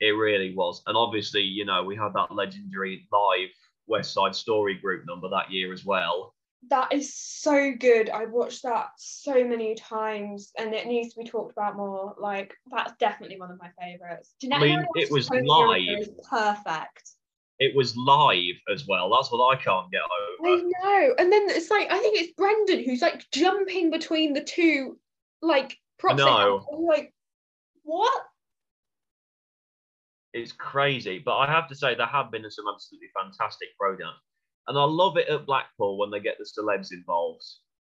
It 0.00 0.10
really 0.10 0.54
was. 0.54 0.82
And 0.86 0.98
obviously, 0.98 1.40
you 1.40 1.64
know, 1.64 1.82
we 1.82 1.96
had 1.96 2.12
that 2.12 2.30
legendary 2.30 3.08
live 3.10 3.48
West 3.86 4.12
Side 4.12 4.34
Story 4.34 4.74
group 4.74 5.04
number 5.06 5.30
that 5.30 5.50
year 5.50 5.72
as 5.72 5.86
well. 5.86 6.34
That 6.68 6.92
is 6.92 7.14
so 7.16 7.72
good. 7.72 8.10
I 8.10 8.26
watched 8.26 8.64
that 8.64 8.88
so 8.98 9.42
many 9.44 9.74
times, 9.76 10.52
and 10.58 10.74
it 10.74 10.86
needs 10.86 11.14
to 11.14 11.20
be 11.20 11.26
talked 11.26 11.52
about 11.52 11.74
more. 11.74 12.14
Like 12.18 12.52
that's 12.70 12.92
definitely 12.98 13.40
one 13.40 13.50
of 13.50 13.58
my 13.58 13.70
favorites. 13.80 14.34
Janette 14.42 14.60
I 14.60 14.62
mean, 14.62 14.84
it 14.94 15.10
was 15.10 15.28
Tony 15.28 15.46
live. 15.46 16.08
Perfect. 16.28 17.12
It 17.60 17.74
was 17.74 17.96
live 17.96 18.56
as 18.70 18.86
well. 18.86 19.10
That's 19.10 19.32
what 19.32 19.42
I 19.46 19.56
can't 19.56 19.90
get 19.90 20.02
over. 20.02 20.52
I 20.52 20.62
know. 20.62 21.14
And 21.18 21.32
then 21.32 21.48
it's 21.48 21.70
like 21.70 21.90
I 21.90 21.98
think 21.98 22.20
it's 22.20 22.34
Brendan 22.34 22.84
who's 22.84 23.00
like 23.00 23.24
jumping 23.32 23.90
between 23.90 24.34
the 24.34 24.44
two 24.44 24.98
like 25.40 25.78
props. 25.98 26.20
have. 26.22 26.60
I'm 26.72 26.84
like, 26.84 27.14
what? 27.82 28.22
It's 30.32 30.52
crazy. 30.52 31.20
But 31.24 31.36
I 31.36 31.46
have 31.50 31.68
to 31.68 31.74
say, 31.74 31.94
there 31.94 32.06
have 32.06 32.30
been 32.30 32.48
some 32.50 32.64
absolutely 32.72 33.08
fantastic 33.14 33.68
pro 33.78 33.96
dance. 33.96 34.16
And 34.66 34.78
I 34.78 34.84
love 34.84 35.16
it 35.16 35.28
at 35.28 35.46
Blackpool 35.46 35.98
when 35.98 36.10
they 36.10 36.20
get 36.20 36.36
the 36.38 36.44
celebs 36.44 36.92
involved 36.92 37.44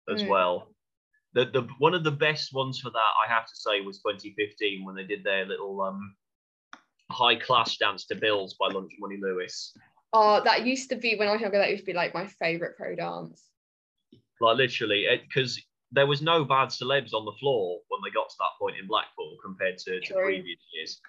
as 0.09 0.23
Mm. 0.23 0.27
well. 0.27 0.75
The, 1.33 1.45
the 1.45 1.61
one 1.77 1.93
of 1.93 2.03
the 2.03 2.11
best 2.11 2.53
ones 2.53 2.79
for 2.79 2.89
that, 2.89 3.11
I 3.25 3.27
have 3.31 3.45
to 3.45 3.55
say, 3.55 3.81
was 3.81 3.97
2015 4.01 4.83
when 4.85 4.95
they 4.95 5.03
did 5.03 5.23
their 5.23 5.45
little 5.45 5.81
um, 5.81 6.15
high 7.11 7.35
class 7.35 7.77
dance 7.77 8.05
to 8.07 8.15
Bills 8.15 8.55
by 8.59 8.67
Lunch 8.67 8.93
Money 8.99 9.17
Lewis. 9.21 9.75
Oh, 10.13 10.41
that 10.43 10.65
used 10.65 10.89
to 10.89 10.95
be 10.95 11.15
when 11.15 11.27
I 11.27 11.33
was 11.33 11.41
younger. 11.41 11.59
That 11.59 11.69
used 11.69 11.83
to 11.83 11.91
be 11.91 11.93
like 11.93 12.15
my 12.15 12.25
favorite 12.25 12.77
pro 12.77 12.95
dance. 12.95 13.43
Like 14.41 14.57
literally, 14.57 15.05
because 15.27 15.61
there 15.91 16.07
was 16.07 16.21
no 16.21 16.43
bad 16.43 16.69
celebs 16.69 17.13
on 17.13 17.25
the 17.25 17.33
floor 17.39 17.79
when 17.87 18.01
they 18.03 18.13
got 18.13 18.29
to 18.29 18.35
that 18.39 18.59
point 18.59 18.77
in 18.77 18.87
Blackpool 18.87 19.37
compared 19.43 19.77
to, 19.79 19.99
to 19.99 20.13
previous 20.13 20.59
years. 20.73 21.01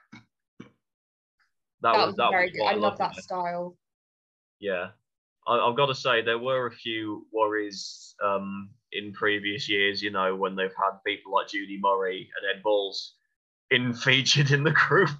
That, 1.82 2.06
was, 2.06 2.16
that 2.16 2.30
very 2.30 2.46
was 2.46 2.52
good. 2.52 2.62
what 2.62 2.74
I 2.74 2.76
love 2.76 2.98
that 2.98 3.16
it. 3.16 3.22
style. 3.22 3.76
Yeah, 4.58 4.88
I, 5.46 5.58
I've 5.58 5.76
got 5.76 5.86
to 5.86 5.94
say 5.94 6.22
there 6.22 6.38
were 6.38 6.66
a 6.66 6.72
few 6.72 7.26
worries 7.32 8.14
um, 8.24 8.70
in 8.92 9.12
previous 9.12 9.68
years. 9.68 10.02
You 10.02 10.10
know, 10.10 10.36
when 10.36 10.56
they've 10.56 10.68
had 10.76 10.98
people 11.06 11.32
like 11.32 11.48
Judy 11.48 11.78
Murray 11.80 12.28
and 12.36 12.56
Ed 12.56 12.62
Balls 12.62 13.14
in 13.70 13.94
featured 13.94 14.50
in 14.50 14.62
the 14.62 14.72
group. 14.72 15.10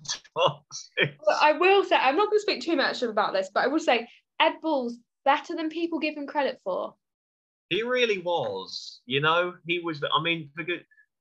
I 1.41 1.53
will 1.53 1.85
say 1.85 1.97
I'm 1.97 2.17
not 2.17 2.29
going 2.29 2.39
to 2.39 2.43
speak 2.43 2.63
too 2.63 2.77
much 2.77 3.03
about 3.03 3.33
this, 3.33 3.51
but 3.53 3.65
I 3.65 3.67
will 3.69 3.79
say 3.79 4.09
Ed 4.39 4.55
Bull's 4.63 4.97
better 5.25 5.55
than 5.55 5.69
people 5.69 5.99
give 5.99 6.17
him 6.17 6.27
credit 6.27 6.61
for. 6.65 6.95
He 7.71 7.83
really 7.83 8.19
was. 8.19 9.01
You 9.07 9.21
know, 9.21 9.55
he 9.67 9.79
was. 9.79 10.03
I 10.03 10.23
mean. 10.23 10.51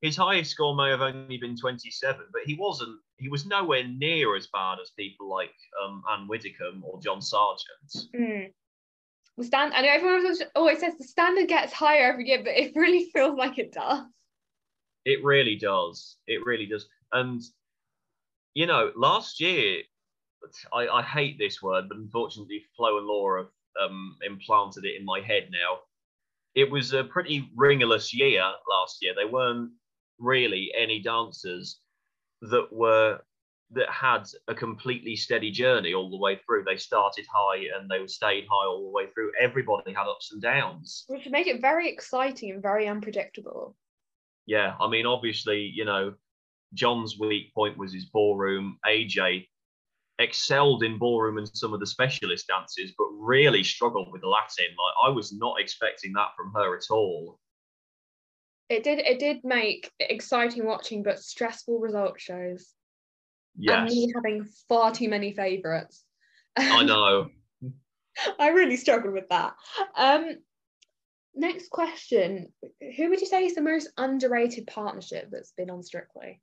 His 0.01 0.15
highest 0.15 0.51
score 0.51 0.77
may 0.77 0.89
have 0.89 1.01
only 1.01 1.37
been 1.37 1.57
27, 1.57 2.27
but 2.31 2.41
he 2.45 2.55
wasn't. 2.55 2.99
He 3.17 3.27
was 3.27 3.45
nowhere 3.45 3.83
near 3.85 4.35
as 4.37 4.47
bad 4.47 4.77
as 4.81 4.91
people 4.91 5.29
like 5.29 5.51
um, 5.83 6.01
Ann 6.09 6.25
Widdecombe 6.27 6.83
or 6.85 7.01
John 7.01 7.21
Sergeant. 7.21 8.07
Mm. 8.15 8.53
The 9.37 9.43
stand. 9.43 9.73
I 9.73 9.81
know 9.81 9.89
everyone 9.89 10.21
always- 10.21 10.43
always 10.55 10.79
says 10.79 10.93
the 10.97 11.03
standard 11.03 11.49
gets 11.49 11.73
higher 11.73 12.13
every 12.13 12.29
year, 12.29 12.41
but 12.43 12.57
it 12.57 12.73
really 12.75 13.09
feels 13.13 13.37
like 13.37 13.57
it 13.59 13.73
does. 13.73 14.05
It 15.03 15.21
really 15.21 15.57
does. 15.57 16.15
It 16.27 16.45
really 16.45 16.65
does. 16.65 16.87
And 17.11 17.41
you 18.53 18.67
know, 18.67 18.91
last 18.95 19.41
year, 19.41 19.81
I, 20.73 20.87
I 20.87 21.01
hate 21.03 21.37
this 21.37 21.61
word, 21.61 21.89
but 21.89 21.97
unfortunately, 21.97 22.63
Flo 22.75 22.97
and 22.97 23.07
Laura 23.07 23.43
have 23.43 23.89
um, 23.89 24.15
implanted 24.25 24.85
it 24.85 24.97
in 24.97 25.05
my 25.05 25.19
head 25.19 25.49
now. 25.51 25.79
It 26.55 26.69
was 26.69 26.93
a 26.93 27.03
pretty 27.03 27.49
ringerless 27.57 28.13
year 28.13 28.41
last 28.41 28.97
year. 29.01 29.13
There 29.15 29.27
weren't 29.27 29.71
really 30.19 30.71
any 30.77 31.01
dancers 31.01 31.79
that 32.41 32.67
were 32.71 33.19
that 33.71 33.89
had 33.89 34.23
a 34.47 34.55
completely 34.55 35.15
steady 35.15 35.51
journey 35.51 35.93
all 35.93 36.09
the 36.09 36.17
way 36.17 36.39
through. 36.45 36.63
They 36.63 36.77
started 36.77 37.25
high 37.31 37.67
and 37.77 37.89
they 37.89 38.05
stayed 38.07 38.45
high 38.49 38.65
all 38.65 38.83
the 38.83 38.91
way 38.91 39.07
through. 39.13 39.31
Everybody 39.39 39.93
had 39.93 40.07
ups 40.07 40.31
and 40.31 40.41
downs. 40.41 41.05
Which 41.07 41.27
made 41.29 41.47
it 41.47 41.61
very 41.61 41.87
exciting 41.87 42.51
and 42.51 42.61
very 42.63 42.87
unpredictable. 42.87 43.75
yeah, 44.47 44.73
I 44.79 44.89
mean, 44.89 45.05
obviously, 45.05 45.71
you 45.73 45.85
know, 45.85 46.15
John's 46.73 47.19
weak 47.19 47.53
point 47.53 47.77
was 47.77 47.93
his 47.93 48.05
ballroom. 48.05 48.79
AJ 48.87 49.47
excelled 50.19 50.83
in 50.83 50.97
ballroom 50.97 51.37
and 51.37 51.49
some 51.55 51.73
of 51.73 51.79
the 51.79 51.87
specialist 51.87 52.47
dances, 52.47 52.93
but 52.97 53.07
really 53.13 53.63
struggled 53.63 54.11
with 54.11 54.21
the 54.21 54.27
Latin. 54.27 54.67
Like, 54.67 55.09
I 55.09 55.09
was 55.09 55.33
not 55.33 55.59
expecting 55.59 56.13
that 56.13 56.29
from 56.35 56.51
her 56.53 56.77
at 56.77 56.91
all. 56.91 57.39
It 58.69 58.83
did 58.83 58.99
it 58.99 59.17
did 59.17 59.43
make 59.43 59.89
exciting 59.99 60.65
watching, 60.65 61.01
but 61.01 61.19
stressful 61.19 61.79
result 61.79 62.21
shows. 62.21 62.73
And 63.81 63.89
me 63.89 64.11
having 64.13 64.45
far 64.67 64.93
too 64.93 65.09
many 65.09 65.33
favourites. 65.33 66.03
I 66.55 66.83
know. 66.83 67.29
I 68.39 68.49
really 68.49 68.77
struggled 68.77 69.13
with 69.13 69.27
that. 69.29 69.55
Um, 69.95 70.37
next 71.33 71.69
question: 71.71 72.53
Who 72.97 73.09
would 73.09 73.21
you 73.21 73.27
say 73.27 73.45
is 73.45 73.55
the 73.55 73.61
most 73.61 73.89
underrated 73.97 74.67
partnership 74.67 75.29
that's 75.31 75.53
been 75.53 75.71
on 75.71 75.81
Strictly? 75.81 76.39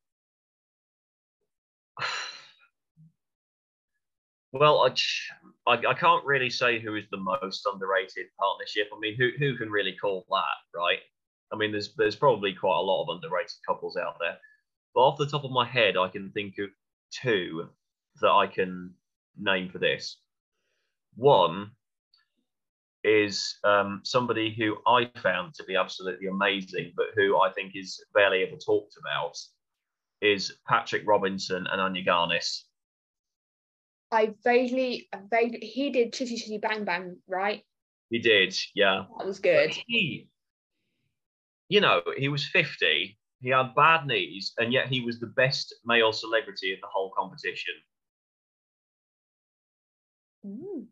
Well, 4.52 4.80
I, 4.86 5.70
I, 5.70 5.90
I 5.90 5.94
can't 5.94 6.24
really 6.24 6.50
say 6.50 6.80
who 6.80 6.94
is 6.94 7.04
the 7.10 7.18
most 7.18 7.66
underrated 7.70 8.26
partnership. 8.38 8.88
I 8.94 8.98
mean, 8.98 9.16
who, 9.16 9.30
who 9.38 9.56
can 9.56 9.70
really 9.70 9.96
call 10.00 10.24
that, 10.30 10.78
right? 10.78 11.00
I 11.52 11.56
mean, 11.56 11.72
there's 11.72 11.94
there's 11.96 12.16
probably 12.16 12.54
quite 12.54 12.78
a 12.78 12.82
lot 12.82 13.02
of 13.02 13.14
underrated 13.14 13.56
couples 13.66 13.96
out 13.96 14.16
there. 14.20 14.36
But 14.94 15.00
off 15.02 15.18
the 15.18 15.26
top 15.26 15.44
of 15.44 15.50
my 15.50 15.66
head, 15.66 15.96
I 15.96 16.08
can 16.08 16.30
think 16.32 16.54
of 16.58 16.70
two 17.10 17.68
that 18.20 18.30
I 18.30 18.46
can 18.46 18.94
name 19.38 19.68
for 19.68 19.78
this. 19.78 20.18
One 21.14 21.70
is 23.04 23.58
um, 23.62 24.00
somebody 24.04 24.54
who 24.58 24.76
I 24.86 25.10
found 25.22 25.54
to 25.54 25.64
be 25.64 25.76
absolutely 25.76 26.26
amazing, 26.26 26.92
but 26.96 27.06
who 27.14 27.40
I 27.40 27.52
think 27.52 27.72
is 27.76 28.02
barely 28.14 28.42
ever 28.42 28.56
talked 28.56 28.94
about. 28.98 29.36
is 30.20 30.56
Patrick 30.66 31.02
Robinson 31.06 31.66
and 31.70 31.80
Anya 31.80 32.04
Garnis. 32.04 32.64
I 34.10 34.34
vaguely, 34.44 35.08
I 35.12 35.18
vaguely, 35.30 35.60
he 35.60 35.90
did 35.90 36.12
Chitty 36.12 36.36
Chitty 36.36 36.58
Bang 36.58 36.84
Bang, 36.84 37.16
right? 37.26 37.62
He 38.10 38.18
did, 38.18 38.56
yeah. 38.74 39.04
That 39.18 39.26
was 39.26 39.40
good. 39.40 39.68
But 39.68 39.78
he, 39.86 40.28
you 41.68 41.80
know, 41.80 42.02
he 42.16 42.28
was 42.28 42.46
50, 42.46 43.18
he 43.40 43.48
had 43.48 43.74
bad 43.74 44.06
knees, 44.06 44.52
and 44.58 44.72
yet 44.72 44.88
he 44.88 45.00
was 45.00 45.18
the 45.18 45.26
best 45.26 45.74
male 45.84 46.12
celebrity 46.12 46.72
in 46.72 46.78
the 46.80 46.88
whole 46.90 47.12
competition. 47.16 47.74
Mm. 50.46 50.86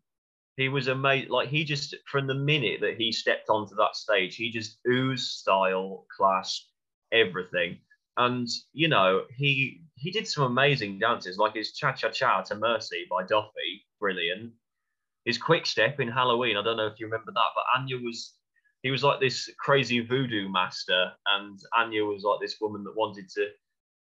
He 0.56 0.68
was 0.68 0.88
amazing. 0.88 1.30
Like 1.30 1.48
he 1.48 1.64
just, 1.64 1.94
from 2.10 2.26
the 2.26 2.34
minute 2.34 2.80
that 2.80 2.96
he 2.96 3.12
stepped 3.12 3.48
onto 3.48 3.74
that 3.76 3.96
stage, 3.96 4.36
he 4.36 4.50
just 4.50 4.78
oozed 4.88 5.30
style, 5.30 6.06
class, 6.16 6.68
everything. 7.12 7.78
And 8.16 8.48
you 8.72 8.88
know, 8.88 9.22
he 9.36 9.82
he 10.04 10.10
did 10.10 10.28
some 10.28 10.44
amazing 10.44 10.98
dances, 10.98 11.38
like 11.38 11.54
his 11.54 11.72
Cha 11.72 11.92
Cha 11.92 12.10
Cha 12.10 12.42
to 12.42 12.54
Mercy 12.56 13.06
by 13.10 13.24
Duffy, 13.24 13.86
brilliant. 13.98 14.52
His 15.24 15.38
quick 15.38 15.64
step 15.64 15.98
in 15.98 16.08
Halloween, 16.08 16.58
I 16.58 16.62
don't 16.62 16.76
know 16.76 16.86
if 16.86 17.00
you 17.00 17.06
remember 17.06 17.32
that, 17.32 17.50
but 17.54 17.64
Anya 17.74 17.96
was 17.96 18.34
he 18.82 18.90
was 18.90 19.02
like 19.02 19.18
this 19.18 19.48
crazy 19.58 20.00
voodoo 20.00 20.50
master, 20.50 21.10
and 21.34 21.58
Anya 21.74 22.04
was 22.04 22.22
like 22.22 22.38
this 22.42 22.56
woman 22.60 22.84
that 22.84 22.94
wanted 22.94 23.30
to 23.30 23.48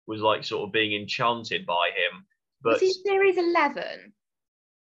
was 0.07 0.21
like 0.21 0.45
sort 0.45 0.69
of 0.69 0.73
being 0.73 0.99
enchanted 0.99 1.67
by 1.67 1.89
him. 1.89 2.25
But 2.63 2.75
was 2.75 2.81
he 2.81 2.93
series 2.93 3.37
11? 3.37 4.13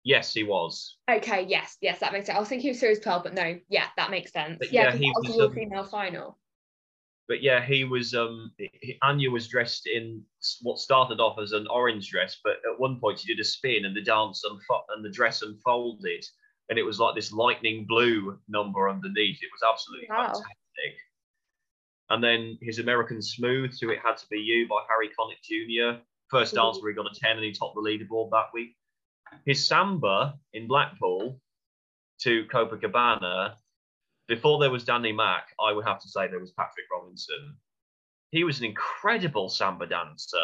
yes, 0.04 0.34
he 0.34 0.44
was. 0.44 0.98
Okay, 1.10 1.46
yes, 1.48 1.78
yes, 1.82 2.00
that 2.00 2.12
makes 2.12 2.26
sense. 2.26 2.36
I 2.36 2.40
was 2.40 2.50
thinking 2.50 2.72
of 2.72 2.76
series 2.76 3.00
12, 3.00 3.24
but 3.24 3.34
no, 3.34 3.58
yeah, 3.70 3.86
that 3.96 4.12
makes 4.12 4.34
sense. 4.34 4.58
But 4.60 4.74
yeah, 4.74 4.92
yeah, 4.92 4.96
he 4.98 5.10
was 5.16 5.40
um, 5.40 5.54
female 5.54 5.86
final. 5.86 6.38
But 7.28 7.42
yeah, 7.44 7.64
he 7.64 7.84
was. 7.84 8.14
Um, 8.14 8.52
he, 8.58 8.98
Anya 9.02 9.30
was 9.30 9.48
dressed 9.48 9.88
in 9.88 10.24
what 10.62 10.80
started 10.80 11.20
off 11.20 11.38
as 11.40 11.52
an 11.52 11.68
orange 11.68 12.10
dress, 12.10 12.38
but 12.44 12.58
at 12.72 12.80
one 12.80 13.00
point 13.00 13.20
she 13.20 13.28
did 13.34 13.42
a 13.42 13.44
spin 13.44 13.86
and 13.86 13.96
the 13.96 14.02
dance 14.02 14.44
unfo- 14.50 14.84
and 14.96 15.04
the 15.04 15.10
dress 15.10 15.42
unfolded, 15.42 16.26
and 16.70 16.80
it 16.80 16.84
was 16.84 17.00
like 17.00 17.16
this 17.16 17.32
lightning 17.34 17.86
blue 17.88 18.40
number 18.48 18.90
underneath. 18.90 19.40
It 19.42 19.50
was 19.52 19.70
absolutely 19.70 20.08
Wow. 20.10 20.18
fantastic. 20.28 20.98
And 22.10 22.24
then 22.24 22.58
his 22.62 22.80
American 22.80 23.22
Smooth 23.22 23.78
to 23.80 23.90
It 23.90 24.00
Had 24.00 24.16
to 24.18 24.26
Be 24.30 24.40
You 24.40 24.68
by 24.68 24.82
Harry 24.88 25.10
Connick 25.20 25.42
Jr. 25.44 26.02
First 26.30 26.54
Mhm. 26.54 26.58
dance 26.58 26.82
where 26.82 26.92
he 26.92 26.96
got 26.96 27.12
a 27.14 27.20
10 27.20 27.36
and 27.36 27.44
he 27.46 27.52
topped 27.52 27.76
the 27.76 27.82
leaderboard 27.82 28.32
that 28.32 28.48
week. 28.54 28.78
His 29.46 29.68
Samba 29.68 30.40
in 30.54 30.68
Blackpool 30.68 31.42
to 32.20 32.46
Copacabana 32.46 33.58
before 34.28 34.60
there 34.60 34.72
was 34.72 34.84
Danny 34.84 35.12
Mac, 35.12 35.48
I 35.60 35.72
would 35.72 35.86
have 35.86 36.00
to 36.02 36.10
say 36.10 36.28
there 36.28 36.40
was 36.40 36.52
Patrick 36.52 36.86
Robinson. 36.92 37.56
He 38.32 38.44
was 38.44 38.60
an 38.60 38.66
incredible 38.66 39.50
samba 39.50 39.88
dancer. 39.88 40.38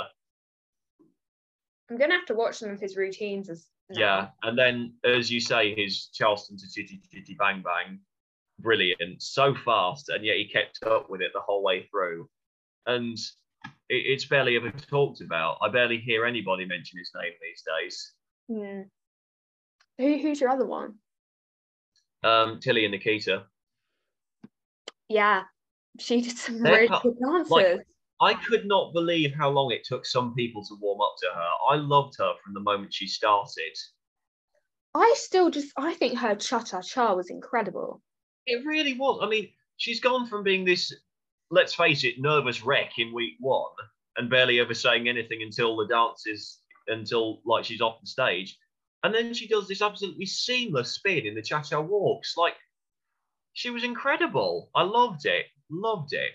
I'm 1.89 1.97
gonna 1.97 2.13
have 2.13 2.25
to 2.27 2.35
watch 2.35 2.55
some 2.55 2.69
of 2.69 2.79
his 2.79 2.95
routines 2.95 3.49
as 3.49 3.67
now. 3.89 3.99
Yeah. 3.99 4.27
And 4.43 4.57
then, 4.57 4.93
as 5.03 5.31
you 5.31 5.39
say, 5.39 5.75
his 5.75 6.07
Charleston 6.07 6.57
to 6.57 6.71
Chitty 6.71 7.01
Chitty 7.11 7.35
Bang 7.37 7.61
Bang, 7.61 7.99
brilliant. 8.59 9.21
So 9.21 9.53
fast, 9.53 10.09
and 10.09 10.23
yet 10.23 10.37
he 10.37 10.47
kept 10.47 10.83
up 10.83 11.09
with 11.09 11.21
it 11.21 11.31
the 11.33 11.41
whole 11.41 11.63
way 11.63 11.87
through. 11.91 12.29
And 12.85 13.17
it, 13.65 13.71
it's 13.89 14.25
barely 14.25 14.55
ever 14.55 14.71
talked 14.71 15.21
about. 15.21 15.57
I 15.61 15.69
barely 15.69 15.97
hear 15.97 16.25
anybody 16.25 16.65
mention 16.65 16.99
his 16.99 17.11
name 17.15 17.33
these 17.41 17.63
days. 17.81 18.13
Hmm. 18.49 18.81
Who, 19.99 20.17
who's 20.17 20.41
your 20.41 20.49
other 20.49 20.65
one? 20.65 20.95
Um, 22.23 22.59
Tilly 22.59 22.85
and 22.85 22.93
Nikita. 22.93 23.43
Yeah, 25.09 25.43
she 25.99 26.21
did 26.21 26.37
some 26.37 26.61
really 26.61 26.87
good 27.01 27.17
dances. 27.19 27.51
like- 27.51 27.87
I 28.21 28.35
could 28.35 28.65
not 28.65 28.93
believe 28.93 29.33
how 29.33 29.49
long 29.49 29.71
it 29.71 29.83
took 29.83 30.05
some 30.05 30.33
people 30.33 30.63
to 30.65 30.75
warm 30.79 31.01
up 31.01 31.15
to 31.19 31.27
her. 31.33 31.49
I 31.69 31.75
loved 31.75 32.15
her 32.19 32.33
from 32.43 32.53
the 32.53 32.61
moment 32.61 32.93
she 32.93 33.05
started. 33.07 33.73
I 34.95 35.13
still 35.17 35.49
just, 35.49 35.73
I 35.75 35.93
think 35.95 36.17
her 36.19 36.35
Cha 36.35 36.61
Cha 36.61 36.81
Cha 36.81 37.15
was 37.15 37.29
incredible. 37.29 38.01
It 38.45 38.65
really 38.65 38.93
was. 38.93 39.19
I 39.21 39.27
mean, 39.27 39.49
she's 39.77 39.99
gone 39.99 40.27
from 40.27 40.43
being 40.43 40.63
this, 40.63 40.93
let's 41.51 41.73
face 41.73 42.03
it, 42.03 42.15
nervous 42.19 42.63
wreck 42.63 42.97
in 42.97 43.13
week 43.13 43.33
one 43.39 43.71
and 44.15 44.29
barely 44.29 44.59
ever 44.59 44.73
saying 44.73 45.09
anything 45.09 45.41
until 45.41 45.75
the 45.75 45.87
dances, 45.87 46.61
until 46.87 47.41
like 47.45 47.65
she's 47.65 47.81
off 47.81 47.99
the 47.99 48.07
stage. 48.07 48.57
And 49.03 49.13
then 49.13 49.33
she 49.33 49.47
does 49.47 49.67
this 49.67 49.81
absolutely 49.81 50.27
seamless 50.27 50.93
spin 50.93 51.25
in 51.25 51.35
the 51.35 51.41
cha 51.41 51.61
cha 51.61 51.81
walks. 51.81 52.37
Like, 52.37 52.55
she 53.53 53.69
was 53.69 53.83
incredible. 53.83 54.69
I 54.75 54.83
loved 54.83 55.25
it. 55.25 55.45
Loved 55.69 56.13
it. 56.13 56.31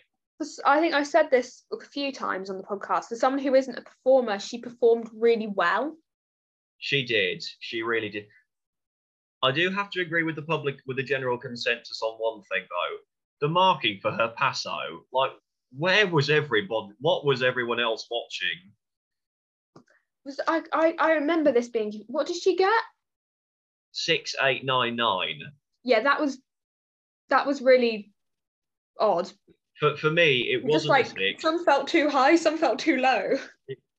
I 0.65 0.79
think 0.79 0.95
I 0.95 1.03
said 1.03 1.31
this 1.31 1.65
a 1.73 1.81
few 1.85 2.13
times 2.13 2.49
on 2.49 2.59
the 2.59 2.63
podcast. 2.63 3.07
For 3.07 3.17
someone 3.17 3.43
who 3.43 3.57
isn't 3.57 3.77
a 3.77 3.83
performer, 3.83 4.39
she 4.39 4.59
performed 4.61 5.11
really 5.13 5.49
well. 5.49 5.97
She 6.79 7.05
did. 7.05 7.45
She 7.59 7.83
really 7.83 8.09
did. 8.09 8.27
I 9.43 9.51
do 9.51 9.71
have 9.71 9.91
to 9.91 10.01
agree 10.01 10.23
with 10.23 10.37
the 10.37 10.43
public, 10.43 10.77
with 10.87 10.97
the 10.97 11.03
general 11.03 11.39
consensus 11.39 12.01
on 12.03 12.15
one 12.19 12.43
thing 12.45 12.63
though. 12.63 12.97
The 13.41 13.49
marking 13.49 13.99
for 14.01 14.11
her 14.11 14.33
passo, 14.37 15.05
like, 15.13 15.31
where 15.77 16.07
was 16.07 16.31
everybody? 16.31 16.95
What 17.01 17.25
was 17.25 17.43
everyone 17.43 17.79
else 17.79 18.07
watching? 18.11 19.85
Was 20.25 20.41
I, 20.47 20.63
I 20.73 20.95
I 20.99 21.13
remember 21.13 21.53
this 21.53 21.69
being 21.69 22.05
what 22.07 22.27
did 22.27 22.37
she 22.37 22.57
get? 22.57 22.83
Six, 23.93 24.35
eight, 24.43 24.65
nine, 24.65 24.97
nine. 24.97 25.41
Yeah, 25.85 26.03
that 26.03 26.21
was 26.21 26.41
that 27.31 27.47
was 27.47 27.61
really 27.63 28.13
odd. 28.99 29.31
For, 29.81 29.97
for 29.97 30.11
me, 30.11 30.41
it 30.53 30.63
Just 30.63 30.73
wasn't 30.89 30.91
like 30.91 31.07
a 31.07 31.11
six. 31.11 31.43
some 31.43 31.65
felt 31.65 31.87
too 31.89 32.09
high, 32.09 32.37
some 32.37 32.59
felt 32.59 32.79
too 32.79 32.97
low. 32.97 33.35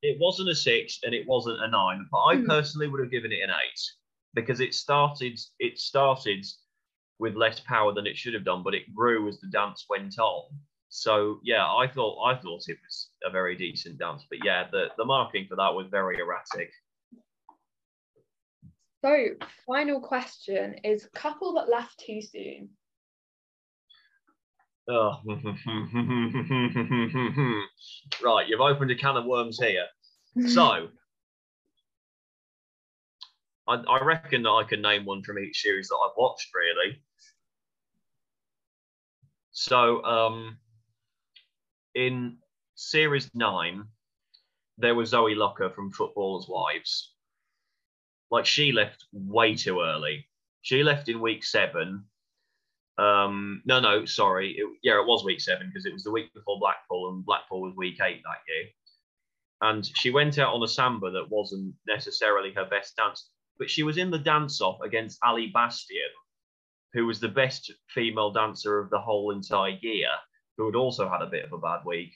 It 0.01 0.17
wasn't 0.19 0.49
a 0.49 0.55
six, 0.55 0.99
and 1.03 1.13
it 1.13 1.27
wasn't 1.27 1.61
a 1.61 1.67
nine. 1.67 2.05
But 2.11 2.23
I 2.23 2.35
Hmm. 2.37 2.45
personally 2.47 2.87
would 2.87 3.01
have 3.01 3.11
given 3.11 3.31
it 3.31 3.43
an 3.43 3.49
eight 3.49 3.81
because 4.33 4.59
it 4.61 4.73
started. 4.73 5.37
It 5.59 5.77
started 5.77 6.45
with 7.19 7.35
less 7.35 7.59
power 7.59 7.93
than 7.93 8.07
it 8.07 8.15
should 8.17 8.33
have 8.33 8.45
done, 8.45 8.63
but 8.63 8.73
it 8.73 8.93
grew 8.95 9.27
as 9.27 9.39
the 9.41 9.47
dance 9.47 9.85
went 9.89 10.17
on. 10.19 10.43
So 10.87 11.39
yeah, 11.43 11.65
I 11.65 11.87
thought 11.87 12.23
I 12.25 12.35
thought 12.35 12.63
it 12.67 12.77
was 12.83 13.09
a 13.25 13.29
very 13.29 13.55
decent 13.55 13.99
dance. 13.99 14.25
But 14.29 14.43
yeah, 14.43 14.67
the 14.71 14.87
the 14.97 15.05
marking 15.05 15.47
for 15.47 15.55
that 15.57 15.73
was 15.73 15.87
very 15.91 16.17
erratic. 16.17 16.71
So, 19.03 19.29
final 19.65 20.01
question 20.01 20.75
is 20.83 21.07
couple 21.13 21.53
that 21.53 21.69
left 21.69 21.99
too 22.05 22.21
soon. 22.21 22.69
Oh. 24.91 25.19
right, 28.23 28.47
you've 28.47 28.60
opened 28.60 28.89
a 28.89 28.95
can 28.95 29.17
of 29.17 29.25
worms 29.25 29.60
here. 29.60 29.86
So, 30.47 30.88
I, 33.67 33.75
I 33.75 34.04
reckon 34.04 34.41
that 34.43 34.49
I 34.49 34.63
can 34.63 34.82
name 34.82 35.06
one 35.06 35.21
from 35.21 35.38
each 35.38 35.62
series 35.62 35.89
that 35.89 35.95
I've 35.95 36.17
watched, 36.17 36.49
really. 36.56 37.04
So, 39.52 40.04
um, 40.04 40.58
in 41.93 42.38
series 42.73 43.30
nine, 43.36 43.84
there 44.80 44.95
was 44.95 45.10
Zoe 45.10 45.36
Lucker 45.36 45.71
from 45.75 45.91
Footballers' 45.91 46.47
Wives. 46.49 47.13
Like, 48.32 48.47
she 48.47 48.71
left 48.71 49.06
way 49.12 49.54
too 49.54 49.82
early. 49.82 50.28
She 50.62 50.82
left 50.82 51.10
in 51.10 51.21
week 51.21 51.43
seven. 51.43 52.06
Um, 52.99 53.62
no, 53.65 53.79
no, 53.79 54.05
sorry. 54.05 54.51
It, 54.51 54.67
yeah, 54.83 54.99
it 54.99 55.07
was 55.07 55.23
week 55.23 55.39
seven 55.39 55.67
because 55.67 55.85
it 55.85 55.93
was 55.93 56.03
the 56.03 56.12
week 56.12 56.33
before 56.33 56.59
Blackpool, 56.59 57.09
and 57.09 57.25
Blackpool 57.25 57.62
was 57.62 57.75
week 57.75 57.99
eight 58.01 58.21
that 58.23 58.41
year 58.47 58.65
and 59.62 59.85
she 59.95 60.09
went 60.09 60.38
out 60.38 60.53
on 60.53 60.63
a 60.63 60.67
samba 60.67 61.12
that 61.12 61.29
wasn't 61.29 61.73
necessarily 61.88 62.53
her 62.53 62.65
best 62.65 62.95
dance, 62.95 63.29
but 63.57 63.69
she 63.69 63.83
was 63.83 63.97
in 63.97 64.09
the 64.09 64.19
dance 64.19 64.62
off 64.62 64.79
against 64.81 65.19
Ali 65.23 65.47
Bastian, 65.53 65.97
who 66.93 67.05
was 67.05 67.19
the 67.19 67.27
best 67.27 67.71
female 67.89 68.31
dancer 68.31 68.79
of 68.79 68.89
the 68.89 68.99
whole 68.99 69.31
entire 69.31 69.77
year, 69.81 70.09
who 70.57 70.65
had 70.65 70.75
also 70.75 71.09
had 71.09 71.21
a 71.21 71.29
bit 71.29 71.45
of 71.45 71.53
a 71.53 71.57
bad 71.57 71.81
week. 71.85 72.13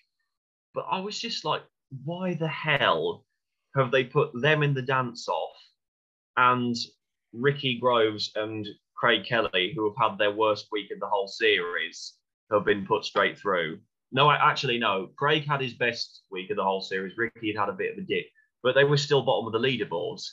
But 0.73 0.85
I 0.89 0.99
was 1.01 1.19
just 1.19 1.43
like, 1.43 1.63
why 2.05 2.33
the 2.33 2.47
hell 2.47 3.25
have 3.75 3.91
they 3.91 4.03
put 4.03 4.29
them 4.33 4.63
in 4.63 4.73
the 4.73 4.81
dance 4.81 5.27
off 5.27 5.57
and 6.37 6.75
Ricky 7.33 7.77
Groves 7.77 8.31
and 8.35 8.65
Craig 9.03 9.25
Kelly, 9.25 9.73
who 9.75 9.83
have 9.83 10.11
had 10.11 10.17
their 10.17 10.31
worst 10.31 10.67
week 10.71 10.89
of 10.89 11.01
the 11.01 11.07
whole 11.07 11.27
series, 11.27 12.13
have 12.49 12.63
been 12.63 12.85
put 12.85 13.03
straight 13.03 13.37
through? 13.37 13.79
No, 14.13 14.29
I- 14.29 14.49
actually, 14.49 14.77
no. 14.77 15.07
Craig 15.17 15.45
had 15.45 15.59
his 15.59 15.73
best 15.73 16.21
week 16.31 16.49
of 16.51 16.55
the 16.55 16.63
whole 16.63 16.79
series. 16.79 17.17
Ricky 17.17 17.51
had 17.51 17.59
had 17.59 17.67
a 17.67 17.73
bit 17.73 17.91
of 17.91 17.97
a 17.97 18.07
dip, 18.07 18.27
but 18.61 18.75
they 18.75 18.85
were 18.85 18.95
still 18.95 19.21
bottom 19.21 19.45
of 19.45 19.51
the 19.51 19.67
leaderboards. 19.67 20.23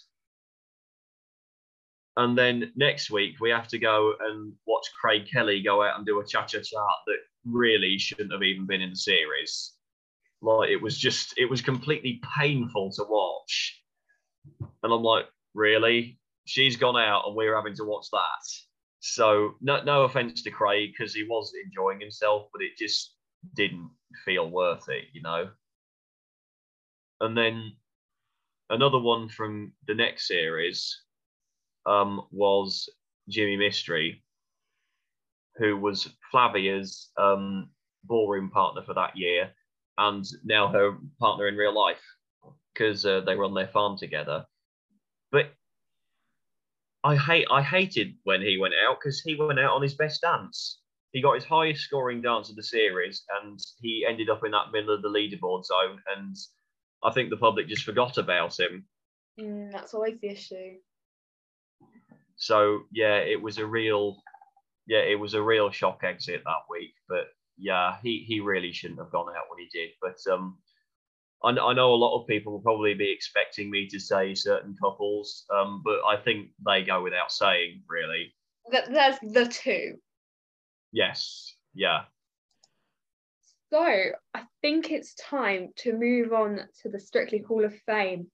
And 2.16 2.38
then 2.38 2.70
next 2.76 3.10
week, 3.10 3.40
we 3.40 3.50
have 3.50 3.66
to 3.68 3.78
go 3.80 4.14
and 4.20 4.52
watch 4.68 4.86
Craig 5.00 5.26
Kelly 5.26 5.62
go 5.62 5.82
out 5.82 5.96
and 5.96 6.06
do 6.06 6.20
a 6.20 6.24
cha 6.24 6.44
cha 6.44 6.60
cha 6.60 6.86
that 7.08 7.18
really 7.44 7.98
shouldn't 7.98 8.30
have 8.30 8.44
even 8.44 8.66
been 8.66 8.82
in 8.82 8.90
the 8.90 8.96
series. 8.96 9.72
Like, 10.42 10.70
it 10.70 10.80
was 10.80 10.96
just, 10.96 11.36
it 11.36 11.50
was 11.50 11.60
completely 11.60 12.22
painful 12.38 12.92
to 12.92 13.04
watch. 13.08 13.82
And 14.60 14.92
I'm 14.92 15.02
like, 15.02 15.26
really? 15.54 16.19
She's 16.50 16.76
gone 16.76 16.96
out 17.00 17.26
and 17.26 17.36
we're 17.36 17.56
having 17.56 17.76
to 17.76 17.84
watch 17.84 18.06
that. 18.12 18.44
So, 19.00 19.54
no, 19.60 19.82
no 19.84 20.02
offense 20.04 20.42
to 20.42 20.50
Craig 20.50 20.90
because 20.92 21.14
he 21.14 21.24
was 21.24 21.52
enjoying 21.64 22.00
himself, 22.00 22.48
but 22.52 22.62
it 22.62 22.76
just 22.78 23.14
didn't 23.54 23.90
feel 24.24 24.50
worth 24.50 24.88
it, 24.88 25.04
you 25.12 25.22
know. 25.22 25.50
and 27.20 27.36
then 27.36 27.76
another 28.70 28.98
one 28.98 29.28
from 29.28 29.72
the 29.86 29.94
next 29.94 30.26
series 30.26 31.02
um, 31.86 32.26
was 32.32 32.88
Jimi 33.30 33.58
Mistry, 33.58 34.22
who 35.56 35.76
was 35.76 36.08
Flavia's 36.30 37.10
um, 37.18 37.70
ballroom 38.04 38.50
partner 38.50 38.82
for 38.84 38.94
that 38.94 39.16
year, 39.16 39.50
and 39.98 40.24
now 40.44 40.68
her 40.68 40.96
partner 41.20 41.48
in 41.48 41.56
real 41.56 41.74
life 41.74 42.02
because 42.74 43.04
uh, 43.04 43.20
they 43.20 43.34
run 43.36 43.54
their 43.54 43.68
farm 43.68 43.96
together. 43.98 44.46
But 45.32 45.52
I 47.02 47.16
hate 47.16 47.46
I 47.50 47.62
hated 47.62 48.14
when 48.24 48.42
he 48.42 48.58
went 48.58 48.74
out 48.86 48.98
because 49.00 49.20
he 49.20 49.34
went 49.34 49.58
out 49.58 49.72
on 49.72 49.82
his 49.82 49.94
best 49.94 50.20
dance. 50.20 50.80
He 51.12 51.22
got 51.22 51.34
his 51.34 51.44
highest 51.44 51.82
scoring 51.82 52.22
dance 52.22 52.50
of 52.50 52.56
the 52.56 52.62
series, 52.62 53.24
and 53.42 53.58
he 53.80 54.06
ended 54.08 54.30
up 54.30 54.44
in 54.44 54.52
that 54.52 54.70
middle 54.72 54.94
of 54.94 55.02
the 55.02 55.08
leaderboard 55.08 55.64
zone. 55.64 56.00
And 56.16 56.36
I 57.02 57.10
think 57.10 57.30
the 57.30 57.36
public 57.36 57.68
just 57.68 57.84
forgot 57.84 58.18
about 58.18 58.58
him. 58.58 58.86
Mm, 59.40 59.72
that's 59.72 59.94
always 59.94 60.20
the 60.20 60.28
issue. 60.28 60.76
So 62.36 62.82
yeah, 62.92 63.16
it 63.16 63.40
was 63.40 63.58
a 63.58 63.66
real, 63.66 64.22
yeah, 64.86 65.00
it 65.00 65.18
was 65.18 65.34
a 65.34 65.42
real 65.42 65.70
shock 65.70 66.04
exit 66.04 66.42
that 66.44 66.62
week. 66.68 66.94
But 67.08 67.28
yeah, 67.56 67.96
he 68.02 68.24
he 68.26 68.40
really 68.40 68.72
shouldn't 68.72 69.00
have 69.00 69.10
gone 69.10 69.28
out 69.30 69.44
when 69.48 69.58
he 69.58 69.68
did. 69.72 69.90
But 70.00 70.16
um, 70.32 70.58
I, 71.42 71.50
I 71.50 71.72
know 71.72 71.92
a 71.92 71.96
lot 71.96 72.20
of 72.20 72.26
people 72.26 72.52
will 72.52 72.60
probably 72.60 72.94
be 72.94 73.10
expecting 73.10 73.70
me 73.70 73.88
to 73.88 73.98
say 73.98 74.34
certain 74.34 74.76
couples, 74.80 75.46
um, 75.54 75.82
but 75.84 76.00
I 76.06 76.16
think 76.16 76.50
they 76.66 76.82
go 76.82 77.02
without 77.02 77.32
saying, 77.32 77.82
really. 77.88 78.34
Th- 78.70 78.84
There's 78.90 79.18
the 79.22 79.46
two. 79.46 79.96
Yes, 80.92 81.56
yeah. 81.74 82.02
So 83.72 83.80
I 84.34 84.42
think 84.62 84.90
it's 84.90 85.14
time 85.14 85.68
to 85.76 85.96
move 85.96 86.32
on 86.32 86.60
to 86.82 86.88
the 86.88 86.98
Strictly 86.98 87.38
Hall 87.38 87.64
of 87.64 87.74
Fame. 87.86 88.26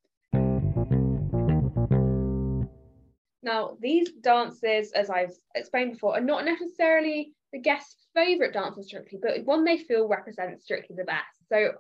Now, 3.43 3.77
these 3.81 4.11
dances, 4.23 4.91
as 4.93 5.11
I've 5.11 5.35
explained 5.55 5.93
before, 5.93 6.17
are 6.17 6.21
not 6.21 6.45
necessarily 6.45 7.35
the 7.53 7.61
guest's 7.61 8.09
favourite 8.15 8.55
dance 8.55 8.77
of 8.79 8.85
Strictly, 8.85 9.21
but 9.23 9.45
one 9.45 9.63
they 9.65 9.79
feel 9.79 10.09
represents 10.09 10.65
Strictly 10.65 10.97
the 10.97 11.05
best. 11.05 11.49
So, 11.49 11.75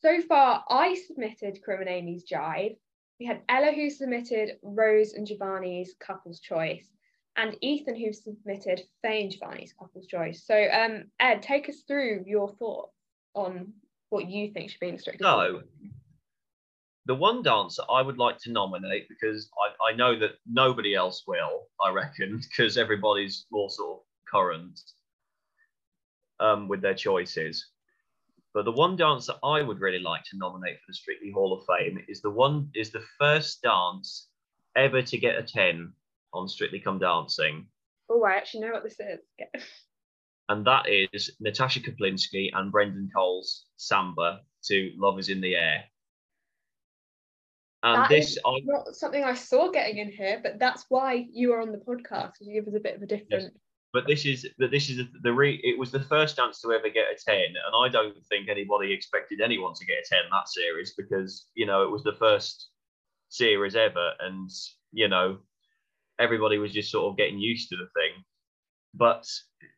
so 0.00 0.22
far, 0.22 0.64
I 0.68 0.94
submitted 0.94 1.60
Karim 1.64 1.82
and 1.82 1.90
Amy's 1.90 2.24
Jive. 2.24 2.76
We 3.18 3.26
had 3.26 3.42
Ella 3.48 3.72
who 3.72 3.90
submitted 3.90 4.58
Rose 4.62 5.14
and 5.14 5.26
Giovanni's 5.26 5.94
Couple's 5.98 6.40
Choice, 6.40 6.88
and 7.36 7.56
Ethan 7.60 7.96
who 7.96 8.12
submitted 8.12 8.82
Faye 9.02 9.22
and 9.22 9.32
Giovanni's 9.32 9.72
Couple's 9.72 10.06
Choice. 10.06 10.44
So, 10.44 10.68
um, 10.70 11.04
Ed, 11.18 11.42
take 11.42 11.68
us 11.68 11.82
through 11.86 12.24
your 12.26 12.48
thoughts 12.48 12.92
on 13.34 13.72
what 14.10 14.28
you 14.28 14.52
think 14.52 14.70
should 14.70 14.80
be 14.80 14.88
in 14.88 14.96
the 14.96 15.10
of 15.10 15.20
So, 15.20 15.62
the 17.06 17.14
one 17.14 17.42
dancer 17.42 17.82
I 17.90 18.02
would 18.02 18.18
like 18.18 18.38
to 18.40 18.52
nominate 18.52 19.08
because 19.08 19.50
I, 19.58 19.92
I 19.92 19.96
know 19.96 20.18
that 20.18 20.32
nobody 20.46 20.94
else 20.94 21.24
will, 21.26 21.66
I 21.80 21.90
reckon, 21.90 22.40
because 22.48 22.76
everybody's 22.76 23.46
more 23.50 23.70
sort 23.70 23.98
of 23.98 24.04
current 24.30 24.80
um, 26.38 26.68
with 26.68 26.82
their 26.82 26.94
choices. 26.94 27.66
But 28.54 28.64
the 28.64 28.72
one 28.72 28.96
dance 28.96 29.26
that 29.26 29.38
I 29.44 29.62
would 29.62 29.80
really 29.80 29.98
like 29.98 30.24
to 30.24 30.38
nominate 30.38 30.76
for 30.76 30.84
the 30.88 30.94
Strictly 30.94 31.30
Hall 31.30 31.52
of 31.52 31.66
Fame 31.66 32.02
is 32.08 32.20
the 32.20 32.30
one 32.30 32.70
is 32.74 32.90
the 32.90 33.04
first 33.18 33.62
dance 33.62 34.28
ever 34.76 35.02
to 35.02 35.18
get 35.18 35.38
a 35.38 35.42
10 35.42 35.92
on 36.32 36.48
Strictly 36.48 36.80
Come 36.80 36.98
Dancing. 36.98 37.66
Oh, 38.08 38.24
I 38.24 38.32
actually 38.32 38.60
know 38.60 38.72
what 38.72 38.84
this 38.84 38.98
is. 39.00 39.20
Yeah. 39.38 39.60
And 40.48 40.66
that 40.66 40.86
is 40.88 41.30
Natasha 41.40 41.80
Kaplinsky 41.80 42.50
and 42.54 42.72
Brendan 42.72 43.10
Cole's 43.14 43.66
Samba 43.76 44.40
to 44.64 44.92
Love 44.96 45.18
is 45.18 45.28
in 45.28 45.42
the 45.42 45.54
Air. 45.54 45.84
And 47.82 48.02
That 48.02 48.08
this 48.08 48.32
is 48.32 48.38
I 48.44 48.58
Not 48.64 48.96
something 48.96 49.22
I 49.22 49.34
saw 49.34 49.70
getting 49.70 49.98
in 49.98 50.10
here, 50.10 50.40
but 50.42 50.58
that's 50.58 50.86
why 50.88 51.26
you 51.30 51.52
are 51.52 51.60
on 51.60 51.70
the 51.70 51.78
podcast 51.78 52.32
You 52.40 52.54
give 52.54 52.66
us 52.66 52.74
a 52.76 52.80
bit 52.80 52.96
of 52.96 53.02
a 53.02 53.06
different. 53.06 53.54
But 53.92 54.06
this 54.06 54.26
is 54.26 54.46
but 54.58 54.70
this 54.70 54.90
is 54.90 55.00
the 55.22 55.32
re 55.32 55.60
it 55.62 55.78
was 55.78 55.90
the 55.90 56.00
first 56.00 56.36
dance 56.36 56.60
to 56.60 56.72
ever 56.72 56.88
get 56.88 57.06
a 57.10 57.16
10 57.16 57.34
and 57.36 57.54
i 57.84 57.88
don't 57.88 58.14
think 58.26 58.48
anybody 58.48 58.92
expected 58.92 59.40
anyone 59.40 59.74
to 59.74 59.86
get 59.86 60.04
a 60.04 60.08
10 60.08 60.18
that 60.30 60.48
series 60.48 60.94
because 60.96 61.46
you 61.54 61.66
know 61.66 61.82
it 61.82 61.90
was 61.90 62.02
the 62.02 62.16
first 62.18 62.68
series 63.30 63.76
ever 63.76 64.12
and 64.20 64.50
you 64.92 65.08
know 65.08 65.38
everybody 66.18 66.58
was 66.58 66.72
just 66.72 66.90
sort 66.90 67.10
of 67.10 67.16
getting 67.16 67.38
used 67.38 67.68
to 67.68 67.76
the 67.76 67.88
thing. 67.94 68.24
But 68.94 69.26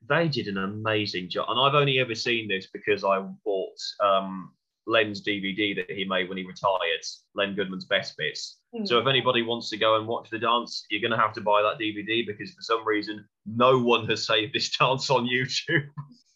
they 0.08 0.28
did 0.28 0.46
an 0.46 0.58
amazing 0.58 1.28
job 1.30 1.46
and 1.48 1.58
i've 1.58 1.74
only 1.74 1.98
ever 1.98 2.14
seen 2.14 2.46
this 2.46 2.68
because 2.70 3.02
i 3.02 3.18
bought 3.44 3.78
um 4.04 4.52
len's 4.90 5.22
dvd 5.22 5.76
that 5.76 5.90
he 5.90 6.04
made 6.04 6.28
when 6.28 6.38
he 6.38 6.44
retired 6.44 7.04
len 7.34 7.54
goodman's 7.54 7.84
best 7.84 8.16
bits 8.16 8.60
so 8.84 8.98
if 9.00 9.06
anybody 9.08 9.42
wants 9.42 9.68
to 9.70 9.76
go 9.76 9.96
and 9.96 10.06
watch 10.06 10.30
the 10.30 10.38
dance, 10.38 10.86
you're 10.90 11.00
going 11.00 11.10
to 11.10 11.16
have 11.16 11.32
to 11.32 11.40
buy 11.40 11.60
that 11.60 11.80
DVD 11.80 12.24
because 12.24 12.52
for 12.52 12.62
some 12.62 12.86
reason 12.86 13.24
no 13.44 13.80
one 13.80 14.06
has 14.08 14.24
saved 14.24 14.54
this 14.54 14.70
dance 14.76 15.10
on 15.10 15.26
YouTube. 15.26 15.86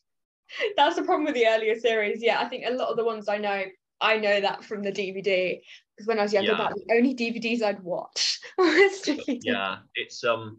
That's 0.76 0.96
the 0.96 1.02
problem 1.02 1.26
with 1.26 1.34
the 1.34 1.46
earlier 1.46 1.78
series. 1.78 2.20
Yeah, 2.20 2.40
I 2.40 2.48
think 2.48 2.64
a 2.66 2.72
lot 2.72 2.88
of 2.88 2.96
the 2.96 3.04
ones 3.04 3.28
I 3.28 3.38
know, 3.38 3.62
I 4.00 4.16
know 4.18 4.40
that 4.40 4.64
from 4.64 4.82
the 4.82 4.90
DVD 4.90 5.60
because 5.96 6.08
when 6.08 6.18
I 6.18 6.22
was 6.22 6.32
younger, 6.32 6.50
Yeah. 6.52 6.58
that 6.58 6.72
was 6.72 6.82
the 6.86 6.94
only 6.96 7.14
DVDs 7.14 7.62
I'd 7.62 7.82
watch. 7.82 8.40
Yeah, 9.28 9.78
it's 9.94 10.24
um, 10.24 10.58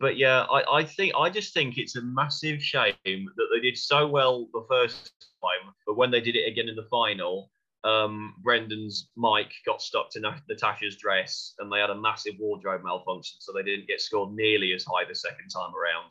but 0.00 0.16
yeah, 0.16 0.42
I 0.42 0.78
I 0.80 0.84
think 0.84 1.14
I 1.18 1.30
just 1.30 1.54
think 1.54 1.78
it's 1.78 1.96
a 1.96 2.02
massive 2.02 2.62
shame 2.62 2.94
that 3.04 3.48
they 3.54 3.60
did 3.60 3.76
so 3.78 4.06
well 4.06 4.48
the 4.52 4.64
first 4.68 5.12
time, 5.42 5.72
but 5.86 5.96
when 5.96 6.10
they 6.10 6.20
did 6.20 6.36
it 6.36 6.48
again 6.50 6.68
in 6.68 6.76
the 6.76 6.88
final. 6.90 7.50
Um, 7.84 8.34
Brendan's 8.42 9.10
mic 9.16 9.52
got 9.64 9.80
stuck 9.80 10.10
to 10.10 10.20
Natasha's 10.48 10.96
dress, 10.96 11.54
and 11.60 11.70
they 11.70 11.78
had 11.78 11.90
a 11.90 11.94
massive 11.94 12.34
wardrobe 12.40 12.82
malfunction, 12.82 13.36
so 13.38 13.52
they 13.52 13.62
didn't 13.62 13.86
get 13.86 14.00
scored 14.00 14.34
nearly 14.34 14.72
as 14.72 14.84
high 14.84 15.04
the 15.08 15.14
second 15.14 15.48
time 15.50 15.70
around. 15.72 16.10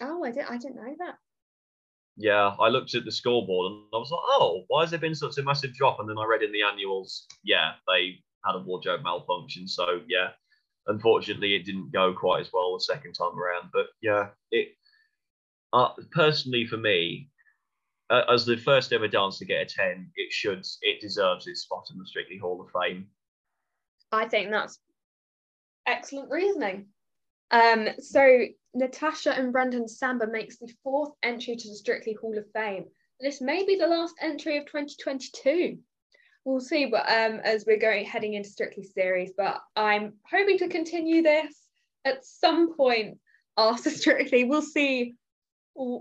Oh, 0.00 0.24
I 0.24 0.32
didn't. 0.32 0.50
I 0.50 0.58
didn't 0.58 0.76
know 0.76 0.94
that. 0.98 1.18
yeah, 2.16 2.54
I 2.58 2.68
looked 2.68 2.94
at 2.96 3.04
the 3.04 3.12
scoreboard 3.12 3.70
and 3.72 3.82
I 3.94 3.98
was 3.98 4.10
like, 4.10 4.20
oh, 4.24 4.64
why 4.66 4.82
has 4.82 4.90
there 4.90 4.98
been 4.98 5.14
such 5.14 5.38
a 5.38 5.42
massive 5.42 5.72
drop? 5.74 6.00
And 6.00 6.08
then 6.08 6.18
I 6.18 6.24
read 6.26 6.42
in 6.42 6.50
the 6.52 6.62
annuals, 6.62 7.26
yeah, 7.44 7.72
they 7.86 8.18
had 8.44 8.56
a 8.56 8.58
wardrobe 8.60 9.02
malfunction. 9.04 9.68
So 9.68 10.00
yeah, 10.08 10.30
unfortunately, 10.88 11.54
it 11.54 11.64
didn't 11.64 11.92
go 11.92 12.12
quite 12.12 12.40
as 12.40 12.52
well 12.52 12.74
the 12.74 12.80
second 12.80 13.12
time 13.12 13.38
around. 13.38 13.70
But 13.72 13.86
yeah, 14.02 14.28
it 14.50 14.68
uh, 15.72 15.90
personally 16.10 16.66
for 16.66 16.78
me, 16.78 17.30
uh, 18.10 18.22
as 18.28 18.46
the 18.46 18.56
first 18.56 18.92
ever 18.92 19.06
dance 19.06 19.38
to 19.38 19.44
get 19.44 19.62
a 19.62 19.66
ten, 19.66 20.10
it 20.16 20.32
should, 20.32 20.66
it 20.82 21.00
deserves 21.00 21.46
its 21.46 21.62
spot 21.62 21.86
in 21.92 21.98
the 21.98 22.06
Strictly 22.06 22.38
Hall 22.38 22.60
of 22.60 22.68
Fame. 22.82 23.06
I 24.10 24.26
think 24.26 24.50
that's 24.50 24.80
excellent 25.86 26.30
reasoning. 26.30 26.86
Um, 27.50 27.88
so 28.00 28.44
Natasha 28.74 29.32
and 29.32 29.52
Brendan 29.52 29.88
Samba 29.88 30.26
makes 30.26 30.58
the 30.58 30.72
fourth 30.82 31.12
entry 31.22 31.56
to 31.56 31.68
the 31.68 31.74
Strictly 31.74 32.14
Hall 32.14 32.36
of 32.38 32.44
Fame. 32.52 32.86
This 33.20 33.40
may 33.40 33.64
be 33.66 33.76
the 33.76 33.86
last 33.86 34.14
entry 34.20 34.56
of 34.58 34.66
2022. 34.66 35.78
We'll 36.48 36.60
see, 36.60 36.86
but 36.86 37.06
um, 37.10 37.40
as 37.44 37.66
we're 37.66 37.78
going 37.78 38.06
heading 38.06 38.32
into 38.32 38.48
Strictly 38.48 38.82
series, 38.82 39.32
but 39.36 39.60
I'm 39.76 40.14
hoping 40.30 40.56
to 40.58 40.68
continue 40.68 41.22
this 41.22 41.54
at 42.06 42.24
some 42.24 42.74
point 42.74 43.18
after 43.58 43.90
Strictly. 43.90 44.44
We'll 44.44 44.62
see 44.62 45.16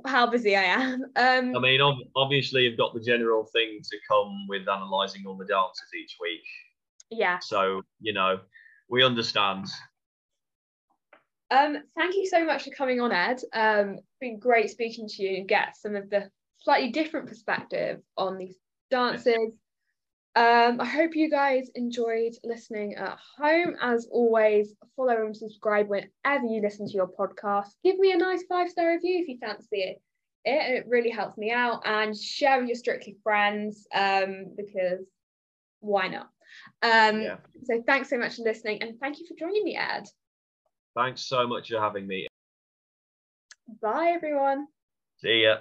how 0.06 0.28
busy 0.28 0.56
I 0.56 0.64
am. 0.64 1.04
Um, 1.18 1.54
I 1.54 1.60
mean, 1.60 1.82
obviously, 2.16 2.62
you've 2.62 2.78
got 2.78 2.94
the 2.94 3.02
general 3.02 3.44
thing 3.52 3.82
to 3.92 3.98
come 4.10 4.48
with 4.48 4.62
analysing 4.62 5.26
all 5.28 5.36
the 5.36 5.44
dances 5.44 5.90
each 5.94 6.16
week. 6.22 6.46
yeah. 7.10 7.40
So, 7.40 7.82
you 8.00 8.14
know, 8.14 8.40
we 8.88 9.04
understand. 9.04 9.66
Um, 11.52 11.80
thank 11.98 12.16
you 12.16 12.26
so 12.26 12.46
much 12.46 12.64
for 12.64 12.70
coming 12.70 13.02
on, 13.02 13.12
Ed. 13.12 13.42
Um, 13.52 13.96
it's 13.98 14.18
been 14.22 14.40
great 14.40 14.70
speaking 14.70 15.10
to 15.10 15.24
you 15.24 15.40
and 15.40 15.48
get 15.48 15.76
some 15.76 15.98
of 15.98 16.10
the 16.10 16.32
slightly 16.60 16.92
different 16.92 17.28
perspective 17.28 18.00
on 18.16 18.38
these 18.38 18.56
dances. 18.90 19.52
Um, 20.38 20.80
I 20.80 20.86
hope 20.86 21.16
you 21.16 21.32
guys 21.32 21.72
enjoyed 21.74 22.34
listening 22.44 22.94
at 22.94 23.18
home. 23.40 23.76
As 23.82 24.08
always, 24.12 24.76
follow 24.96 25.26
and 25.26 25.36
subscribe 25.36 25.88
whenever 25.88 26.46
you 26.46 26.62
listen 26.62 26.86
to 26.86 26.94
your 26.94 27.08
podcast. 27.08 27.70
Give 27.84 27.98
me 27.98 28.12
a 28.12 28.18
nice 28.18 28.44
five 28.48 28.70
star 28.70 28.92
review 28.92 29.20
if 29.20 29.28
you 29.28 29.40
fancy 29.40 29.78
it. 29.78 30.02
It, 30.46 30.78
it 30.78 30.86
really 30.88 31.10
helps 31.10 31.40
me 31.40 31.52
out 31.52 31.82
and 31.86 32.16
share 32.16 32.60
with 32.60 32.68
your 32.68 32.76
strictly 32.76 33.18
friends 33.24 33.88
um, 33.96 34.54
because 34.56 35.08
why 35.80 36.08
not? 36.08 36.30
Um, 36.84 37.20
Yeah. 37.20 37.38
So 37.64 37.82
thanks 37.88 38.08
so 38.08 38.20
much 38.20 38.36
for 38.36 38.44
listening 38.44 38.84
and 38.84 39.00
thank 39.00 39.20
you 39.20 39.26
for 39.26 39.34
joining 39.40 39.64
me, 39.64 39.76
Ed. 39.76 40.04
Thanks 40.96 41.22
so 41.22 41.48
much 41.48 41.70
for 41.70 41.80
having 41.80 42.06
me. 42.06 42.28
Bye, 43.82 44.12
everyone. 44.16 44.68
See 45.20 45.46
ya. 45.46 45.58